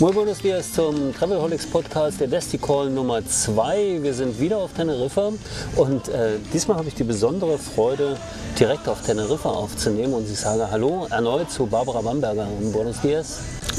Muy 0.00 0.12
buenos 0.12 0.38
dias 0.38 0.72
zum 0.72 1.14
Travelholics 1.14 1.66
Podcast 1.66 2.20
der 2.20 2.26
Desticall 2.26 2.90
Nummer 2.90 3.24
2. 3.24 4.02
Wir 4.02 4.12
sind 4.12 4.40
wieder 4.40 4.58
auf 4.58 4.72
Teneriffa 4.72 5.30
und 5.76 6.08
äh, 6.08 6.32
diesmal 6.52 6.78
habe 6.78 6.88
ich 6.88 6.96
die 6.96 7.04
besondere 7.04 7.58
Freude, 7.58 8.16
direkt 8.58 8.88
auf 8.88 9.02
Teneriffa 9.02 9.50
aufzunehmen 9.50 10.14
und 10.14 10.28
ich 10.28 10.36
sage 10.36 10.68
Hallo 10.68 11.06
erneut 11.08 11.48
zu 11.48 11.66
Barbara 11.66 12.00
Bamberger. 12.00 12.48
Buenos 12.72 13.02
dias. 13.02 13.38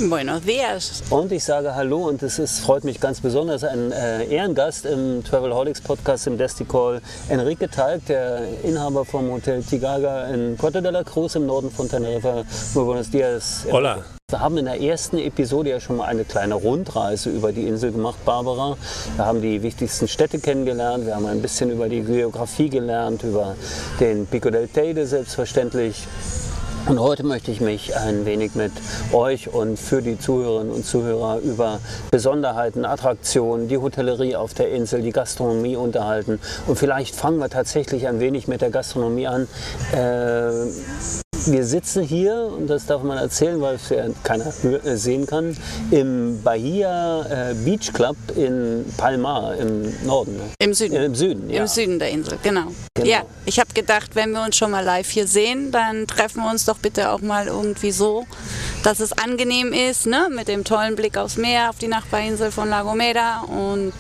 Buenos 0.10 0.44
dias. 0.44 1.04
Und 1.10 1.34
ich 1.34 1.44
sage 1.44 1.76
Hallo 1.76 2.08
und 2.08 2.24
es 2.24 2.40
ist, 2.40 2.62
freut 2.62 2.86
mich 2.86 3.02
ganz 3.02 3.20
besonders, 3.20 3.66
ein 3.66 3.92
äh, 3.92 4.24
Ehrengast 4.34 4.86
im 4.86 5.22
Travelholics 5.22 5.82
Podcast 5.82 6.28
im 6.28 6.38
Desticall, 6.38 7.02
Enrique 7.28 7.70
Talg, 7.70 8.06
der 8.06 8.42
Inhaber 8.64 9.04
vom 9.04 9.32
Hotel 9.32 9.62
Tigaga 9.64 10.28
in 10.28 10.56
Puerto 10.56 10.80
de 10.80 10.92
la 10.92 11.04
Cruz 11.04 11.36
im 11.36 11.46
Norden 11.46 11.70
von 11.70 11.90
Teneriffa. 11.90 12.46
Muy 12.74 12.86
buenos 12.86 13.12
dias. 13.12 13.66
Hola. 13.70 14.15
Wir 14.32 14.40
haben 14.40 14.58
in 14.58 14.66
der 14.66 14.82
ersten 14.82 15.20
Episode 15.20 15.70
ja 15.70 15.80
schon 15.80 15.98
mal 15.98 16.08
eine 16.08 16.26
kleine 16.26 16.56
Rundreise 16.56 17.30
über 17.30 17.52
die 17.52 17.68
Insel 17.68 17.92
gemacht, 17.92 18.18
Barbara. 18.26 18.76
Wir 19.18 19.24
haben 19.24 19.40
die 19.40 19.62
wichtigsten 19.62 20.08
Städte 20.08 20.40
kennengelernt, 20.40 21.06
wir 21.06 21.16
haben 21.16 21.28
ein 21.28 21.44
bisschen 21.44 21.70
über 21.70 21.90
die 21.90 22.02
Geografie 22.02 22.70
gelernt, 22.70 23.22
über 23.22 23.56
den 24.00 24.26
Pico 24.26 24.50
del 24.50 24.68
Teide 24.68 25.06
selbstverständlich. 25.06 26.08
Und 26.88 27.00
heute 27.00 27.24
möchte 27.24 27.52
ich 27.52 27.62
mich 27.62 27.96
ein 27.96 28.26
wenig 28.26 28.56
mit 28.56 28.72
euch 29.14 29.54
und 29.54 29.78
für 29.78 30.02
die 30.02 30.18
Zuhörerinnen 30.18 30.74
und 30.74 30.88
Zuhörer 30.88 31.38
über 31.42 31.80
Besonderheiten, 32.10 32.84
Attraktionen, 32.84 33.68
die 33.68 33.78
Hotellerie 33.78 34.36
auf 34.36 34.56
der 34.56 34.72
Insel, 34.72 35.04
die 35.04 35.12
Gastronomie 35.12 35.76
unterhalten. 35.76 36.40
Und 36.66 36.80
vielleicht 36.80 37.16
fangen 37.16 37.38
wir 37.38 37.50
tatsächlich 37.50 38.08
ein 38.08 38.20
wenig 38.20 38.48
mit 38.48 38.62
der 38.62 38.72
Gastronomie 38.72 39.28
an. 39.28 39.48
Äh, 39.94 40.66
wir 41.46 41.66
sitzen 41.66 42.04
hier, 42.04 42.50
und 42.58 42.68
das 42.68 42.86
darf 42.86 43.04
man 43.04 43.18
erzählen, 43.18 43.60
weil 43.62 43.76
es 43.76 43.90
ja 43.90 44.06
keiner 44.24 44.52
sehen 44.52 45.26
kann, 45.26 45.56
im 45.92 46.42
Bahia 46.44 47.54
Beach 47.64 47.94
Club 47.94 48.16
in 48.36 48.86
Palmar 48.98 49.56
im 49.56 49.94
Norden. 50.06 50.40
Im 50.60 50.74
Süden. 50.74 50.96
Äh, 50.96 51.06
Im 51.06 51.16
Süden, 51.16 51.50
ja. 51.50 51.62
Im 51.62 51.68
Süden 51.68 52.00
der 52.00 52.10
Insel, 52.10 52.38
genau. 52.42 52.72
Genau. 52.96 53.08
Ja, 53.08 53.24
ich 53.46 53.60
habe 53.60 53.74
gedacht, 53.74 54.16
wenn 54.16 54.32
wir 54.32 54.44
uns 54.44 54.56
schon 54.56 54.72
mal 54.72 54.84
live 54.84 55.10
hier 55.10 55.28
sehen, 55.28 55.72
dann 55.72 56.08
treffen 56.08 56.44
wir 56.44 56.50
uns 56.50 56.66
doch 56.66 56.78
bitte 56.78 57.12
auch 57.12 57.22
mal 57.22 57.48
irgendwie 57.48 57.92
so, 57.92 58.26
dass 58.84 59.00
es 59.00 59.12
angenehm 59.14 59.74
ist, 59.74 60.06
ne? 60.06 60.30
mit 60.34 60.48
dem 60.48 60.64
tollen 60.64 60.96
Blick 60.96 61.18
aufs 61.18 61.38
Meer, 61.38 61.70
auf 61.70 61.78
die 61.78 61.88
Nachbarinsel 61.88 62.52
von 62.52 62.70
La 62.70 62.84
Gomera 62.84 63.42
und 63.42 63.94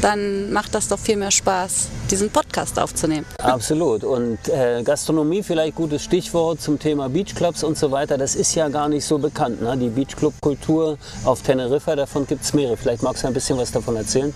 dann 0.00 0.52
macht 0.52 0.74
das 0.74 0.88
doch 0.88 0.98
viel 0.98 1.16
mehr 1.16 1.30
Spaß, 1.30 1.88
diesen 2.10 2.30
Podcast 2.30 2.78
aufzunehmen. 2.78 3.26
Absolut. 3.38 4.04
Und 4.04 4.38
äh, 4.48 4.82
Gastronomie 4.82 5.42
vielleicht 5.42 5.74
gutes 5.74 6.02
Stichwort 6.02 6.60
zum 6.60 6.78
Thema 6.78 7.08
Beachclubs 7.08 7.64
und 7.64 7.78
so 7.78 7.90
weiter. 7.90 8.18
Das 8.18 8.34
ist 8.34 8.54
ja 8.54 8.68
gar 8.68 8.88
nicht 8.88 9.04
so 9.04 9.18
bekannt. 9.18 9.62
Ne? 9.62 9.76
Die 9.76 9.88
Beachclub-Kultur 9.88 10.98
auf 11.24 11.42
Teneriffa, 11.42 11.96
davon 11.96 12.26
gibt 12.26 12.44
es 12.44 12.52
mehrere. 12.52 12.76
Vielleicht 12.76 13.02
magst 13.02 13.22
du 13.22 13.28
ein 13.28 13.34
bisschen 13.34 13.58
was 13.58 13.72
davon 13.72 13.96
erzählen? 13.96 14.34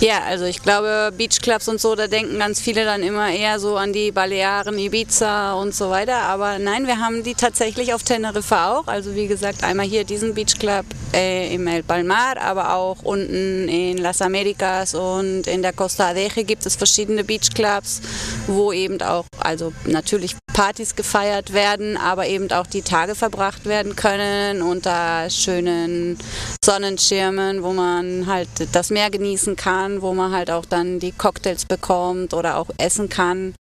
Ja, 0.00 0.22
also 0.26 0.44
ich 0.44 0.60
glaube, 0.62 1.12
Beachclubs 1.16 1.68
und 1.68 1.80
so, 1.80 1.94
da 1.94 2.08
denken 2.08 2.38
ganz 2.38 2.60
viele 2.60 2.84
dann 2.84 3.02
immer 3.02 3.30
eher 3.30 3.60
so 3.60 3.76
an 3.76 3.92
die 3.92 4.10
Balearen, 4.10 4.76
Ibiza 4.76 5.54
und 5.54 5.74
so 5.74 5.90
weiter. 5.90 6.22
Aber 6.22 6.58
nein, 6.58 6.86
wir 6.86 6.98
haben 6.98 7.22
die 7.22 7.34
tatsächlich 7.34 7.94
auf 7.94 8.02
Teneriffa 8.02 8.74
auch. 8.74 8.86
Also 8.86 9.14
wie 9.14 9.28
gesagt, 9.28 9.62
einmal 9.62 9.86
hier 9.86 10.04
diesen 10.04 10.34
Beachclub 10.34 10.84
äh, 11.12 11.54
im 11.54 11.66
El 11.66 11.82
Palmar, 11.82 12.38
aber 12.40 12.74
auch 12.74 13.02
unten 13.02 13.68
in 13.68 13.98
Las 13.98 14.20
Americas 14.20 14.94
und 14.94 15.46
in 15.46 15.62
der 15.62 15.72
Costa 15.72 16.08
Adeje 16.08 16.44
gibt 16.44 16.66
es 16.66 16.74
verschiedene 16.74 16.93
Beachclubs, 17.24 18.00
wo 18.46 18.72
eben 18.72 19.00
auch, 19.02 19.26
also 19.40 19.72
natürlich 19.84 20.36
Partys 20.52 20.94
gefeiert 20.94 21.52
werden, 21.52 21.96
aber 21.96 22.26
eben 22.26 22.50
auch 22.52 22.66
die 22.66 22.82
Tage 22.82 23.14
verbracht 23.14 23.64
werden 23.64 23.96
können 23.96 24.62
unter 24.62 25.28
schönen 25.28 26.16
Sonnenschirmen, 26.64 27.62
wo 27.62 27.72
man 27.72 28.26
halt 28.26 28.48
das 28.72 28.90
Meer 28.90 29.10
genießen 29.10 29.56
kann, 29.56 30.00
wo 30.00 30.14
man 30.14 30.32
halt 30.32 30.50
auch 30.50 30.64
dann 30.64 31.00
die 31.00 31.12
Cocktails 31.12 31.66
bekommt 31.66 32.34
oder 32.34 32.56
auch 32.56 32.70
essen 32.78 33.08
kann. 33.08 33.54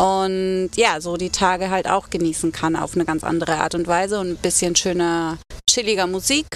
Und 0.00 0.70
ja, 0.74 1.00
so 1.00 1.18
die 1.18 1.30
Tage 1.30 1.68
halt 1.68 1.86
auch 1.86 2.08
genießen 2.08 2.50
kann 2.50 2.76
auf 2.76 2.94
eine 2.94 3.04
ganz 3.04 3.24
andere 3.24 3.58
Art 3.58 3.74
und 3.74 3.86
Weise 3.86 4.18
und 4.18 4.30
ein 4.30 4.36
bisschen 4.36 4.74
schöner, 4.74 5.38
chilliger 5.68 6.06
Musik 6.06 6.46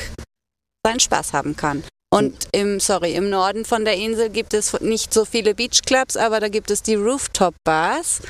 seinen 0.84 1.00
Spaß 1.00 1.34
haben 1.34 1.54
kann. 1.54 1.84
Und 2.10 2.48
im, 2.52 2.80
sorry, 2.80 3.14
im 3.14 3.30
Norden 3.30 3.64
von 3.64 3.84
der 3.84 3.94
Insel 3.96 4.30
gibt 4.30 4.54
es 4.54 4.80
nicht 4.80 5.12
so 5.12 5.24
viele 5.24 5.54
Beachclubs, 5.54 6.16
aber 6.16 6.40
da 6.40 6.48
gibt 6.48 6.70
es 6.70 6.82
die 6.82 6.94
Rooftop-Bars. 6.94 8.20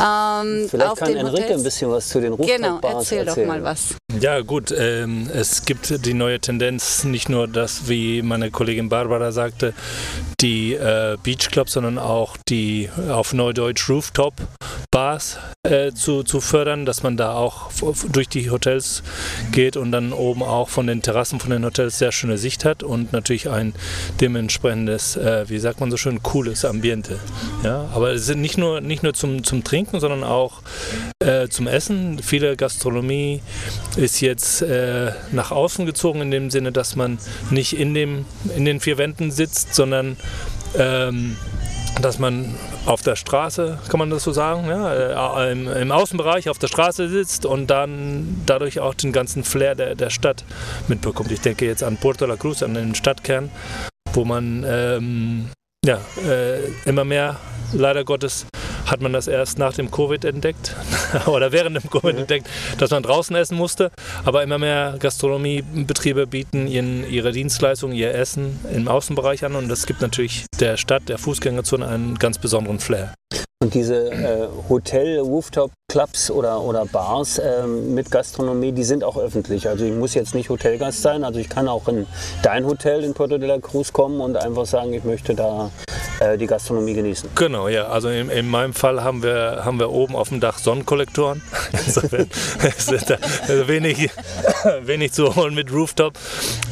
Ähm, 0.00 0.66
Vielleicht 0.68 0.90
auf 0.90 0.98
kann 0.98 1.08
den 1.08 1.18
Enrique 1.18 1.44
Hotels. 1.44 1.60
ein 1.60 1.62
bisschen 1.62 1.90
was 1.92 2.08
zu 2.08 2.20
den 2.20 2.36
Genau, 2.36 2.72
Rooftop-Bars 2.72 2.94
erzähl 3.12 3.20
doch 3.24 3.28
erzählen. 3.28 3.46
mal 3.48 3.62
was. 3.62 3.94
Ja 4.20 4.40
gut, 4.40 4.74
ähm, 4.76 5.30
es 5.32 5.64
gibt 5.64 6.04
die 6.04 6.14
neue 6.14 6.40
Tendenz, 6.40 7.04
nicht 7.04 7.28
nur 7.28 7.46
das, 7.46 7.88
wie 7.88 8.20
meine 8.22 8.50
Kollegin 8.50 8.88
Barbara 8.88 9.30
sagte, 9.30 9.72
die 10.40 10.74
äh, 10.74 11.16
Beachclubs, 11.22 11.72
sondern 11.74 11.98
auch 11.98 12.36
die 12.48 12.90
auf 13.08 13.32
Neudeutsch 13.32 13.88
Rooftop-Bars 14.94 15.38
äh, 15.64 15.92
zu, 15.92 16.22
zu 16.22 16.40
fördern, 16.40 16.86
dass 16.86 17.02
man 17.02 17.16
da 17.16 17.34
auch 17.34 17.70
durch 18.12 18.28
die 18.28 18.50
Hotels 18.50 19.02
geht 19.50 19.76
und 19.76 19.92
dann 19.92 20.12
oben 20.12 20.42
auch 20.42 20.68
von 20.68 20.86
den 20.86 21.02
Terrassen 21.02 21.40
von 21.40 21.50
den 21.50 21.64
Hotels 21.64 21.98
sehr 21.98 22.12
schöne 22.12 22.38
Sicht 22.38 22.64
hat 22.64 22.82
und 22.82 23.12
natürlich 23.12 23.48
ein 23.48 23.74
dementsprechendes, 24.20 25.16
äh, 25.16 25.48
wie 25.48 25.58
sagt 25.58 25.80
man 25.80 25.90
so 25.90 25.96
schön, 25.96 26.22
cooles 26.22 26.64
Ambiente. 26.64 27.18
Ja, 27.64 27.88
aber 27.94 28.12
es 28.12 28.26
sind 28.26 28.40
nicht 28.40 28.58
nur, 28.58 28.80
nicht 28.80 29.02
nur 29.02 29.14
zum, 29.14 29.42
zum 29.42 29.64
Trinken, 29.64 30.00
sondern 30.00 30.22
auch 30.22 30.62
äh, 31.18 31.48
zum 31.48 31.66
Essen. 31.66 32.20
Viele 32.22 32.56
Gastronomie 32.56 33.42
ist 33.96 34.20
jetzt 34.20 34.62
äh, 34.62 35.12
nach 35.32 35.50
außen 35.50 35.86
gezogen 35.86 36.20
in 36.20 36.30
dem 36.30 36.50
Sinne, 36.50 36.72
dass 36.72 36.94
man 36.94 37.18
nicht 37.50 37.76
in, 37.76 37.94
dem, 37.94 38.26
in 38.56 38.64
den 38.64 38.80
vier 38.80 38.98
Wänden 38.98 39.30
sitzt, 39.30 39.74
sondern 39.74 40.16
ähm, 40.76 41.36
dass 42.00 42.18
man 42.18 42.54
auf 42.86 43.02
der 43.02 43.16
Straße, 43.16 43.78
kann 43.88 43.98
man 43.98 44.10
das 44.10 44.24
so 44.24 44.32
sagen, 44.32 44.66
ja, 44.66 45.44
äh, 45.44 45.52
im, 45.52 45.68
im 45.68 45.92
Außenbereich 45.92 46.48
auf 46.48 46.58
der 46.58 46.68
Straße 46.68 47.08
sitzt 47.08 47.46
und 47.46 47.68
dann 47.68 48.42
dadurch 48.46 48.80
auch 48.80 48.94
den 48.94 49.12
ganzen 49.12 49.44
Flair 49.44 49.74
der, 49.74 49.94
der 49.94 50.10
Stadt 50.10 50.44
mitbekommt. 50.88 51.30
Ich 51.30 51.40
denke 51.40 51.66
jetzt 51.66 51.82
an 51.82 51.96
Puerto 51.96 52.26
La 52.26 52.36
Cruz, 52.36 52.62
an 52.62 52.74
den 52.74 52.94
Stadtkern, 52.94 53.50
wo 54.12 54.24
man 54.24 54.64
ähm, 54.66 55.50
ja, 55.84 56.00
äh, 56.26 56.60
immer 56.84 57.04
mehr, 57.04 57.36
leider 57.72 58.04
Gottes, 58.04 58.46
hat 58.86 59.00
man 59.00 59.12
das 59.12 59.28
erst 59.28 59.58
nach 59.58 59.74
dem 59.74 59.90
Covid 59.90 60.24
entdeckt 60.24 60.74
oder 61.26 61.52
während 61.52 61.76
dem 61.76 61.90
Covid 61.90 62.16
entdeckt, 62.16 62.48
dass 62.78 62.90
man 62.90 63.02
draußen 63.02 63.34
essen 63.36 63.56
musste. 63.56 63.90
Aber 64.24 64.42
immer 64.42 64.58
mehr 64.58 64.96
Gastronomiebetriebe 64.98 66.26
bieten 66.26 66.66
ihren, 66.66 67.08
ihre 67.10 67.32
Dienstleistungen, 67.32 67.96
ihr 67.96 68.14
Essen 68.14 68.60
im 68.72 68.88
Außenbereich 68.88 69.44
an 69.44 69.54
und 69.54 69.68
das 69.68 69.86
gibt 69.86 70.00
natürlich 70.00 70.46
der 70.60 70.76
Stadt, 70.76 71.08
der 71.08 71.18
Fußgängerzone 71.18 71.86
einen 71.86 72.18
ganz 72.18 72.38
besonderen 72.38 72.80
Flair. 72.80 73.14
Und 73.64 73.72
diese 73.72 74.10
äh, 74.10 74.46
Hotel-Rooftop-Clubs 74.68 76.30
oder, 76.30 76.60
oder 76.60 76.84
Bars 76.84 77.40
ähm, 77.42 77.94
mit 77.94 78.10
Gastronomie, 78.10 78.72
die 78.72 78.84
sind 78.84 79.02
auch 79.02 79.16
öffentlich. 79.16 79.66
Also 79.66 79.86
ich 79.86 79.92
muss 79.94 80.12
jetzt 80.12 80.34
nicht 80.34 80.50
Hotelgast 80.50 81.00
sein. 81.00 81.24
Also 81.24 81.40
ich 81.40 81.48
kann 81.48 81.66
auch 81.66 81.88
in 81.88 82.06
dein 82.42 82.66
Hotel 82.66 83.02
in 83.04 83.14
Puerto 83.14 83.38
de 83.38 83.48
la 83.48 83.58
Cruz 83.58 83.90
kommen 83.90 84.20
und 84.20 84.36
einfach 84.36 84.66
sagen, 84.66 84.92
ich 84.92 85.04
möchte 85.04 85.34
da 85.34 85.70
äh, 86.24 86.38
die 86.38 86.46
Gastronomie 86.46 86.94
genießen. 86.94 87.30
Genau, 87.34 87.68
ja. 87.68 87.88
Also 87.88 88.08
in, 88.08 88.28
in 88.30 88.48
meinem 88.48 88.72
Fall 88.72 89.02
haben 89.02 89.22
wir, 89.22 89.62
haben 89.64 89.78
wir 89.78 89.90
oben 89.90 90.16
auf 90.16 90.28
dem 90.28 90.40
Dach 90.40 90.58
Sonnenkollektoren. 90.58 91.42
Insofern 91.86 92.28
ist 92.62 93.10
da 93.10 93.18
wenig, 93.66 94.10
wenig 94.82 95.12
zu 95.12 95.34
holen 95.36 95.54
mit 95.54 95.72
Rooftop. 95.72 96.14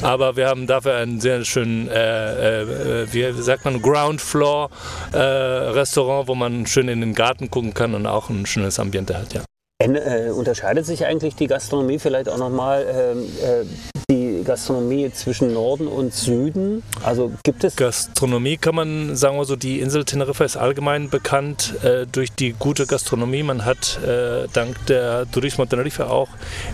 Aber 0.02 0.37
wir 0.37 0.49
haben 0.49 0.66
dafür 0.66 0.96
einen 0.96 1.20
sehr 1.20 1.44
schönen, 1.44 1.88
äh, 1.88 2.62
äh, 2.62 3.12
wie 3.12 3.43
sagt 3.43 3.64
man, 3.64 3.82
Ground 3.82 4.20
Floor 4.20 4.70
äh, 5.12 5.19
Restaurant, 5.19 6.28
wo 6.28 6.34
man 6.34 6.66
schön 6.66 6.88
in 6.88 7.00
den 7.00 7.14
Garten 7.14 7.50
gucken 7.50 7.75
kann 7.75 7.94
und 7.94 8.06
auch 8.06 8.31
ein 8.31 8.46
schönes 8.46 8.78
Ambiente 8.78 9.19
hat, 9.19 9.32
ja. 9.34 9.43
En, 9.82 9.96
äh, 9.96 10.31
unterscheidet 10.32 10.87
sich 10.87 11.04
eigentlich 11.06 11.34
die 11.34 11.49
Gastronomie 11.49 11.99
vielleicht 11.99 12.28
auch 12.28 12.38
nochmal 12.38 12.87
ähm, 12.88 13.25
äh, 13.43 13.64
die 14.08 14.22
Gastronomie 14.44 15.11
zwischen 15.12 15.53
Norden 15.53 15.87
und 15.87 16.12
Süden? 16.12 16.83
Also 17.03 17.33
gibt 17.43 17.65
es. 17.65 17.77
Gastronomie 17.77 18.56
kann 18.56 18.75
man 18.75 19.17
sagen 19.17 19.37
wir 19.37 19.44
so, 19.44 19.56
die 19.56 19.81
Insel 19.81 20.05
Teneriffa 20.05 20.44
ist 20.44 20.56
allgemein 20.56 21.11
bekannt 21.11 21.75
äh, 21.83 22.06
durch 22.06 22.33
die 22.33 22.53
gute 22.53 22.87
Gastronomie. 22.87 23.43
Man 23.43 23.65
hat 23.65 23.99
äh, 24.03 24.49
dank 24.53 24.87
der 24.87 25.31
Turismo 25.31 25.65
Teneriffa 25.67 26.09
auch 26.09 26.29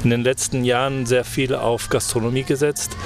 in 0.05 0.11
den 0.11 0.23
letzten 0.23 0.65
Jahren 0.65 1.06
sehr 1.06 1.25
viel 1.25 1.55
auf 1.55 1.88
Gastronomie 1.88 2.44
gesetzt, 2.44 2.97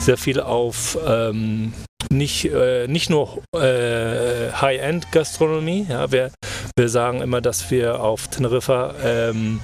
sehr 0.00 0.16
viel 0.16 0.40
auf 0.40 0.98
ähm, 1.06 1.72
nicht, 2.10 2.44
äh, 2.46 2.86
nicht 2.86 3.10
nur 3.10 3.42
äh, 3.52 4.52
High-End-Gastronomie. 4.52 5.86
Ja, 5.88 6.10
wir, 6.12 6.30
wir 6.76 6.88
sagen 6.88 7.20
immer, 7.20 7.40
dass 7.40 7.70
wir 7.70 8.00
auf 8.00 8.28
Teneriffa 8.28 8.94
ähm, 9.02 9.60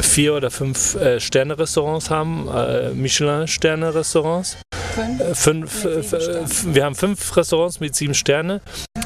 vier 0.00 0.34
oder 0.34 0.50
fünf 0.50 0.94
äh, 0.96 1.20
Sterne-Restaurants 1.20 2.10
haben, 2.10 2.48
äh, 2.48 2.90
Michelin-Sterne-Restaurants. 2.90 4.58
Fünf, 5.34 5.84
äh, 5.84 6.02
fünf 6.02 6.74
wir 6.74 6.84
haben 6.84 6.94
fünf 6.94 7.36
Restaurants 7.36 7.80
mit 7.80 7.94
sieben 7.94 8.14
Sterne. 8.14 8.62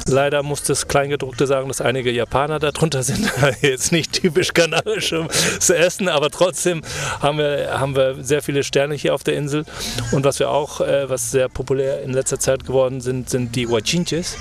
Leider 0.07 0.41
muss 0.41 0.63
das 0.63 0.87
Kleingedruckte 0.87 1.47
sagen, 1.47 1.67
dass 1.67 1.81
einige 1.81 2.11
Japaner 2.11 2.59
darunter 2.59 3.03
sind. 3.03 3.31
Jetzt 3.61 3.91
nicht 3.91 4.13
typisch 4.13 4.53
kanadisches 4.53 5.69
Essen, 5.69 6.07
aber 6.07 6.29
trotzdem 6.29 6.81
haben 7.19 7.37
wir, 7.37 7.79
haben 7.79 7.95
wir 7.95 8.23
sehr 8.23 8.41
viele 8.41 8.63
Sterne 8.63 8.95
hier 8.95 9.13
auf 9.13 9.23
der 9.23 9.35
Insel. 9.35 9.65
Und 10.11 10.23
was 10.23 10.39
wir 10.39 10.49
auch, 10.49 10.81
äh, 10.81 11.09
was 11.09 11.31
sehr 11.31 11.49
populär 11.49 12.01
in 12.03 12.13
letzter 12.13 12.39
Zeit 12.39 12.65
geworden 12.65 13.01
sind, 13.01 13.29
sind 13.29 13.55
die 13.55 13.67
Huachinches. 13.67 14.37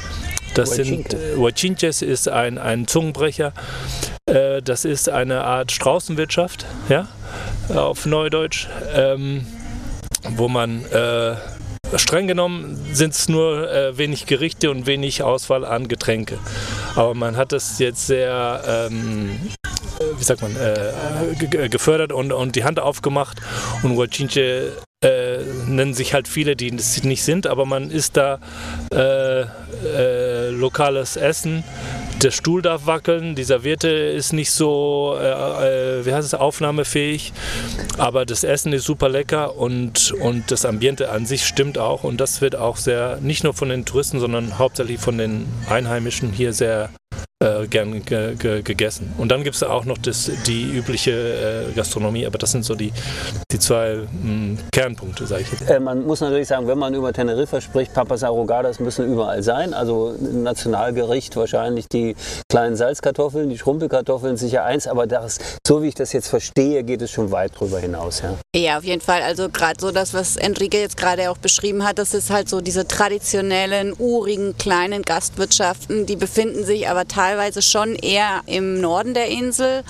Das 0.54 0.70
sind 0.70 1.14
äh, 1.14 1.36
Huachinches 1.36 2.02
ist 2.02 2.28
ein, 2.28 2.58
ein 2.58 2.86
Zungenbrecher. 2.86 3.52
Äh, 4.26 4.62
das 4.62 4.84
ist 4.84 5.08
eine 5.08 5.44
Art 5.44 5.72
Straußenwirtschaft, 5.72 6.66
ja, 6.88 7.08
auf 7.68 8.06
Neudeutsch. 8.06 8.68
Ähm, 8.94 9.46
wo 10.36 10.48
man 10.48 10.84
äh, 10.86 11.36
streng 11.96 12.26
genommen 12.26 12.78
sind 12.92 13.14
es 13.14 13.28
nur 13.28 13.70
äh, 13.70 13.96
wenig 13.96 14.26
Gerichte 14.26 14.70
und 14.70 14.86
wenig 14.86 15.22
Auswahl 15.22 15.64
an 15.64 15.88
Getränke. 15.88 16.38
Aber 16.94 17.14
man 17.14 17.36
hat 17.36 17.52
es 17.52 17.78
jetzt 17.78 18.06
sehr, 18.06 18.62
ähm, 18.66 19.38
wie 20.18 20.24
sagt 20.24 20.42
man, 20.42 20.56
äh, 20.56 21.68
gefördert 21.68 22.12
und, 22.12 22.32
und 22.32 22.56
die 22.56 22.64
Hand 22.64 22.80
aufgemacht. 22.80 23.40
Und 23.82 23.96
Huachinche 23.96 24.72
äh, 25.02 25.38
nennen 25.66 25.94
sich 25.94 26.12
halt 26.12 26.28
viele, 26.28 26.56
die 26.56 26.74
es 26.74 27.02
nicht 27.04 27.22
sind, 27.22 27.46
aber 27.46 27.64
man 27.64 27.90
isst 27.90 28.18
da 28.18 28.38
äh, 28.92 29.46
äh, 29.86 30.50
lokales 30.50 31.16
Essen. 31.16 31.64
Der 32.22 32.30
Stuhl 32.30 32.60
darf 32.60 32.84
wackeln, 32.84 33.34
die 33.34 33.44
Serviette 33.44 33.88
ist 33.88 34.34
nicht 34.34 34.50
so, 34.50 35.16
äh, 35.18 36.00
äh, 36.00 36.04
wie 36.04 36.12
heißt 36.12 36.26
es, 36.26 36.34
aufnahmefähig, 36.34 37.32
aber 37.96 38.26
das 38.26 38.44
Essen 38.44 38.74
ist 38.74 38.84
super 38.84 39.08
lecker 39.08 39.56
und, 39.56 40.12
und 40.12 40.50
das 40.50 40.66
Ambiente 40.66 41.10
an 41.10 41.24
sich 41.24 41.46
stimmt 41.46 41.78
auch. 41.78 42.04
Und 42.04 42.20
das 42.20 42.42
wird 42.42 42.54
auch 42.56 42.76
sehr, 42.76 43.18
nicht 43.22 43.42
nur 43.42 43.54
von 43.54 43.70
den 43.70 43.86
Touristen, 43.86 44.20
sondern 44.20 44.58
hauptsächlich 44.58 45.00
von 45.00 45.16
den 45.16 45.46
Einheimischen 45.70 46.30
hier 46.30 46.52
sehr 46.52 46.90
äh, 47.42 47.66
gern 47.68 48.04
ge 48.04 48.34
ge 48.36 48.62
gegessen. 48.62 49.14
Und 49.16 49.30
dann 49.30 49.42
gibt 49.44 49.56
es 49.56 49.62
auch 49.62 49.86
noch 49.86 49.96
das, 49.96 50.30
die 50.46 50.62
übliche 50.62 51.70
äh, 51.70 51.72
Gastronomie, 51.72 52.26
aber 52.26 52.36
das 52.36 52.52
sind 52.52 52.64
so 52.64 52.74
die, 52.74 52.92
die 53.50 53.58
zwei 53.58 53.94
mh, 53.94 54.08
hm, 54.22 54.58
Kernpunkte, 54.72 55.26
sage 55.26 55.42
ich 55.42 55.52
jetzt. 55.52 55.70
Äh, 55.70 55.80
man 55.80 56.06
muss 56.06 56.20
natürlich 56.20 56.48
sagen, 56.48 56.66
wenn 56.66 56.78
man 56.78 56.92
über 56.92 57.12
Teneriffa 57.12 57.60
spricht, 57.60 57.94
Papas 57.94 58.24
Arrogadas 58.24 58.78
müssen 58.78 59.10
überall 59.10 59.42
sein. 59.42 59.72
Also 59.72 60.14
Nationalgericht 60.20 61.34
wahrscheinlich 61.36 61.88
die 61.88 62.14
kleinen 62.50 62.76
Salzkartoffeln, 62.76 63.48
die 63.48 63.56
Schrumpelkartoffeln 63.56 64.36
sicher 64.36 64.64
eins, 64.64 64.86
aber 64.86 65.06
das, 65.06 65.38
so 65.66 65.82
wie 65.82 65.88
ich 65.88 65.94
das 65.94 66.12
jetzt 66.12 66.28
verstehe, 66.28 66.84
geht 66.84 67.00
es 67.00 67.10
schon 67.10 67.30
weit 67.30 67.58
drüber 67.58 67.78
hinaus. 67.78 68.20
Ja, 68.20 68.60
ja 68.60 68.78
auf 68.78 68.84
jeden 68.84 69.00
Fall. 69.00 69.22
Also 69.22 69.48
gerade 69.48 69.80
so 69.80 69.92
das, 69.92 70.12
was 70.12 70.36
Enrique 70.36 70.78
jetzt 70.78 70.98
gerade 70.98 71.30
auch 71.30 71.38
beschrieben 71.38 71.86
hat, 71.86 71.98
das 71.98 72.12
ist 72.12 72.28
halt 72.28 72.50
so 72.50 72.60
diese 72.60 72.86
traditionellen, 72.86 73.94
urigen, 73.98 74.58
kleinen 74.58 75.02
Gastwirtschaften, 75.02 76.04
die 76.04 76.16
befinden 76.16 76.64
sich 76.64 76.86
aber 76.86 76.99
teilweise 77.06 77.50
teilweise 77.50 77.62
schon 77.62 77.94
eher 77.94 78.42
im 78.46 78.80
Norden 78.80 79.14
der 79.14 79.28
Insel. 79.28 79.82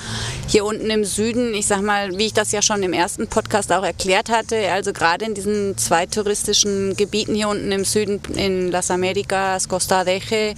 Hier 0.46 0.64
unten 0.64 0.90
im 0.90 1.04
Süden, 1.04 1.54
ich 1.54 1.66
sag 1.66 1.82
mal, 1.82 2.16
wie 2.16 2.26
ich 2.26 2.32
das 2.32 2.52
ja 2.52 2.62
schon 2.62 2.82
im 2.82 2.92
ersten 2.92 3.28
Podcast 3.28 3.72
auch 3.72 3.82
erklärt 3.82 4.30
hatte, 4.30 4.70
also 4.70 4.92
gerade 4.92 5.24
in 5.24 5.34
diesen 5.34 5.76
zwei 5.76 6.06
touristischen 6.06 6.96
Gebieten 6.96 7.34
hier 7.34 7.48
unten 7.48 7.72
im 7.72 7.84
Süden, 7.84 8.20
in 8.36 8.70
Las 8.70 8.90
Americas, 8.90 9.68
Costa 9.68 10.04
Deje, 10.04 10.54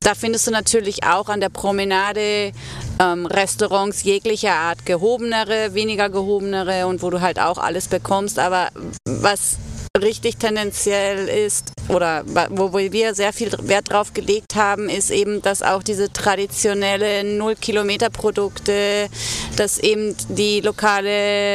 da 0.00 0.14
findest 0.14 0.46
du 0.46 0.50
natürlich 0.50 1.04
auch 1.04 1.28
an 1.28 1.40
der 1.40 1.50
Promenade 1.50 2.52
ähm, 3.00 3.26
Restaurants 3.26 4.02
jeglicher 4.02 4.54
Art, 4.54 4.86
gehobenere, 4.86 5.74
weniger 5.74 6.08
gehobenere 6.08 6.86
und 6.86 7.02
wo 7.02 7.10
du 7.10 7.20
halt 7.20 7.38
auch 7.38 7.58
alles 7.58 7.88
bekommst. 7.88 8.38
Aber 8.38 8.68
was 9.04 9.56
richtig 9.98 10.36
tendenziell 10.36 11.28
ist 11.28 11.72
oder 11.88 12.22
wo 12.50 12.72
wir 12.72 13.14
sehr 13.14 13.32
viel 13.32 13.50
Wert 13.62 13.90
drauf 13.90 14.14
gelegt 14.14 14.54
haben, 14.54 14.88
ist 14.88 15.10
eben, 15.10 15.42
dass 15.42 15.62
auch 15.62 15.82
diese 15.82 16.12
traditionellen 16.12 17.38
Null-Kilometer-Produkte, 17.38 19.08
dass 19.56 19.78
eben 19.78 20.14
die 20.28 20.60
lokale 20.60 21.10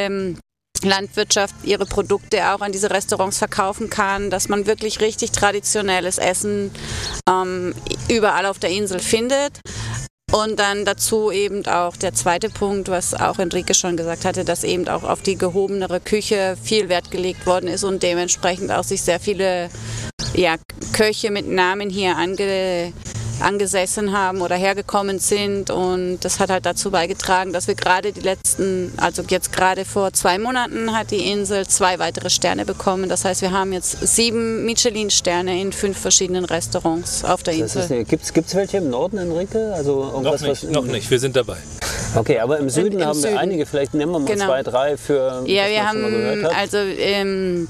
ähm, 0.05 0.37
Landwirtschaft 0.83 1.55
ihre 1.63 1.85
Produkte 1.85 2.51
auch 2.53 2.59
an 2.59 2.73
diese 2.73 2.91
Restaurants 2.91 3.37
verkaufen 3.37 3.89
kann, 3.89 4.29
dass 4.29 4.49
man 4.49 4.67
wirklich 4.67 4.99
richtig 4.99 5.31
traditionelles 5.31 6.17
Essen 6.17 6.71
ähm, 7.29 7.73
überall 8.09 8.45
auf 8.45 8.59
der 8.59 8.71
Insel 8.71 8.99
findet. 8.99 9.61
Und 10.43 10.59
dann 10.59 10.83
dazu 10.83 11.31
eben 11.31 11.65
auch 11.65 11.95
der 11.95 12.13
zweite 12.13 12.49
Punkt, 12.49 12.89
was 12.89 13.13
auch 13.13 13.39
Enrique 13.39 13.73
schon 13.73 13.95
gesagt 13.95 14.25
hatte, 14.25 14.43
dass 14.43 14.65
eben 14.65 14.85
auch 14.89 15.03
auf 15.03 15.21
die 15.21 15.37
gehobenere 15.37 16.01
Küche 16.01 16.57
viel 16.61 16.89
Wert 16.89 17.09
gelegt 17.09 17.45
worden 17.45 17.69
ist 17.69 17.85
und 17.85 18.03
dementsprechend 18.03 18.69
auch 18.69 18.83
sich 18.83 19.01
sehr 19.01 19.21
viele 19.21 19.69
ja, 20.33 20.55
Köche 20.91 21.31
mit 21.31 21.47
Namen 21.47 21.89
hier 21.89 22.17
ange, 22.17 22.91
angesessen 23.41 24.17
haben 24.17 24.41
oder 24.41 24.55
hergekommen 24.55 25.19
sind. 25.19 25.69
Und 25.69 26.19
das 26.21 26.39
hat 26.39 26.49
halt 26.49 26.65
dazu 26.65 26.91
beigetragen, 26.91 27.53
dass 27.53 27.67
wir 27.67 27.75
gerade 27.75 28.11
die 28.11 28.21
letzten, 28.21 28.93
also 28.97 29.23
jetzt 29.27 29.51
gerade 29.51 29.85
vor 29.85 30.13
zwei 30.13 30.37
Monaten 30.37 30.95
hat 30.95 31.11
die 31.11 31.29
Insel 31.31 31.67
zwei 31.67 31.99
weitere 31.99 32.29
Sterne 32.29 32.65
bekommen. 32.65 33.09
Das 33.09 33.25
heißt, 33.25 33.41
wir 33.41 33.51
haben 33.51 33.73
jetzt 33.73 34.05
sieben 34.05 34.65
Michelin-Sterne 34.65 35.59
in 35.59 35.71
fünf 35.71 35.97
verschiedenen 35.97 36.45
Restaurants 36.45 37.23
auf 37.23 37.43
der 37.43 37.55
Insel. 37.55 38.05
Gibt 38.05 38.23
es 38.23 38.55
welche 38.55 38.77
im 38.77 38.89
Norden, 38.89 39.17
Enrique? 39.17 39.73
Also 39.73 40.21
noch, 40.21 40.39
nicht, 40.39 40.71
noch 40.71 40.85
nicht, 40.85 41.09
wir 41.09 41.19
sind 41.19 41.35
dabei. 41.35 41.57
Okay, 42.15 42.39
aber 42.39 42.59
im 42.59 42.69
Süden 42.69 42.99
Im, 42.99 43.07
haben 43.07 43.19
Süden. 43.19 43.33
wir 43.33 43.39
einige, 43.39 43.65
vielleicht 43.65 43.93
nehmen 43.93 44.13
wir 44.13 44.19
mal 44.19 44.25
genau. 44.25 44.45
zwei, 44.45 44.63
drei 44.63 44.97
für. 44.97 45.43
Ja, 45.45 45.67
wir 45.67 45.87
haben 45.87 46.45
also 46.45 46.77
ähm, 46.77 47.67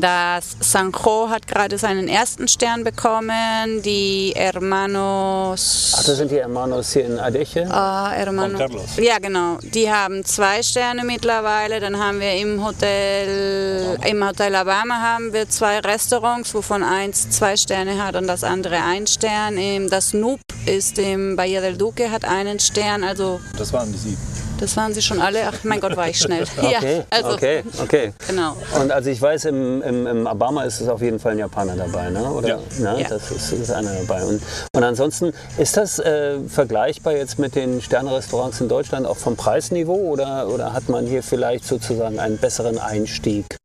das 0.00 0.56
Sanjo 0.60 1.28
hat 1.28 1.46
gerade 1.46 1.78
seinen 1.78 2.08
ersten 2.08 2.48
Stern 2.48 2.84
bekommen. 2.84 3.82
Die 3.82 4.32
Hermanos. 4.34 5.94
Ach, 5.96 6.04
das 6.04 6.16
sind 6.16 6.30
die 6.30 6.36
Hermanos 6.36 6.92
hier 6.92 7.06
in 7.06 7.18
Adeche? 7.18 7.62
Uh, 7.62 8.10
Hermanos. 8.10 8.58
Carlos. 8.58 8.96
Ja, 8.96 9.18
genau. 9.18 9.58
Die 9.62 9.90
haben 9.90 10.24
zwei 10.24 10.62
Sterne 10.62 11.04
mittlerweile. 11.04 11.80
Dann 11.80 11.98
haben 11.98 12.20
wir 12.20 12.34
im 12.36 12.64
Hotel, 12.64 13.98
im 14.08 14.26
Hotel 14.26 14.54
Alabama 14.54 15.00
haben 15.00 15.32
wir 15.32 15.48
zwei 15.48 15.80
Restaurants, 15.80 16.54
wovon 16.54 16.82
eins 16.82 17.30
zwei 17.30 17.56
Sterne 17.56 18.02
hat 18.02 18.16
und 18.16 18.26
das 18.26 18.44
andere 18.44 18.82
ein 18.82 19.06
Stern. 19.06 19.58
Das 19.88 20.14
Noob 20.14 20.40
ist 20.66 20.98
im 20.98 21.36
Bahia 21.36 21.60
del 21.60 21.76
Duque, 21.76 22.10
hat 22.10 22.24
einen 22.24 22.60
Stern. 22.60 23.04
Also 23.04 23.40
das 23.58 23.72
waren 23.72 23.92
die 23.92 23.98
sieben. 23.98 24.51
Das 24.62 24.76
waren 24.76 24.94
sie 24.94 25.02
schon 25.02 25.20
alle. 25.20 25.40
Ach 25.48 25.64
mein 25.64 25.80
Gott, 25.80 25.96
war 25.96 26.08
ich 26.08 26.18
schnell. 26.18 26.44
Okay, 26.62 26.98
ja, 26.98 27.04
also, 27.10 27.30
okay, 27.34 27.64
okay. 27.82 28.12
Genau. 28.28 28.56
Und 28.80 28.92
also 28.92 29.10
ich 29.10 29.20
weiß, 29.20 29.46
im, 29.46 29.82
im, 29.82 30.06
im 30.06 30.26
Obama 30.26 30.62
ist 30.62 30.80
es 30.80 30.88
auf 30.88 31.02
jeden 31.02 31.18
Fall 31.18 31.32
ein 31.32 31.38
Japaner 31.38 31.74
dabei, 31.74 32.10
ne? 32.10 32.22
Oder? 32.30 32.48
Ja. 32.48 32.58
Ne? 32.78 33.02
ja. 33.02 33.08
Das 33.08 33.30
ist, 33.30 33.52
ist, 33.52 33.70
einer 33.72 33.92
dabei. 33.92 34.22
Und, 34.22 34.40
und 34.72 34.84
ansonsten, 34.84 35.32
ist 35.58 35.76
das 35.76 35.98
äh, 35.98 36.38
vergleichbar 36.48 37.14
jetzt 37.14 37.38
mit 37.40 37.56
den 37.56 37.82
Sternrestaurants 37.82 38.60
in 38.60 38.68
Deutschland 38.68 39.06
auch 39.06 39.16
vom 39.16 39.36
Preisniveau 39.36 39.94
oder, 39.94 40.48
oder 40.48 40.72
hat 40.72 40.88
man 40.88 41.06
hier 41.06 41.24
vielleicht 41.24 41.64
sozusagen 41.64 42.20
einen 42.20 42.38
besseren 42.38 42.78
Einstieg? 42.78 43.56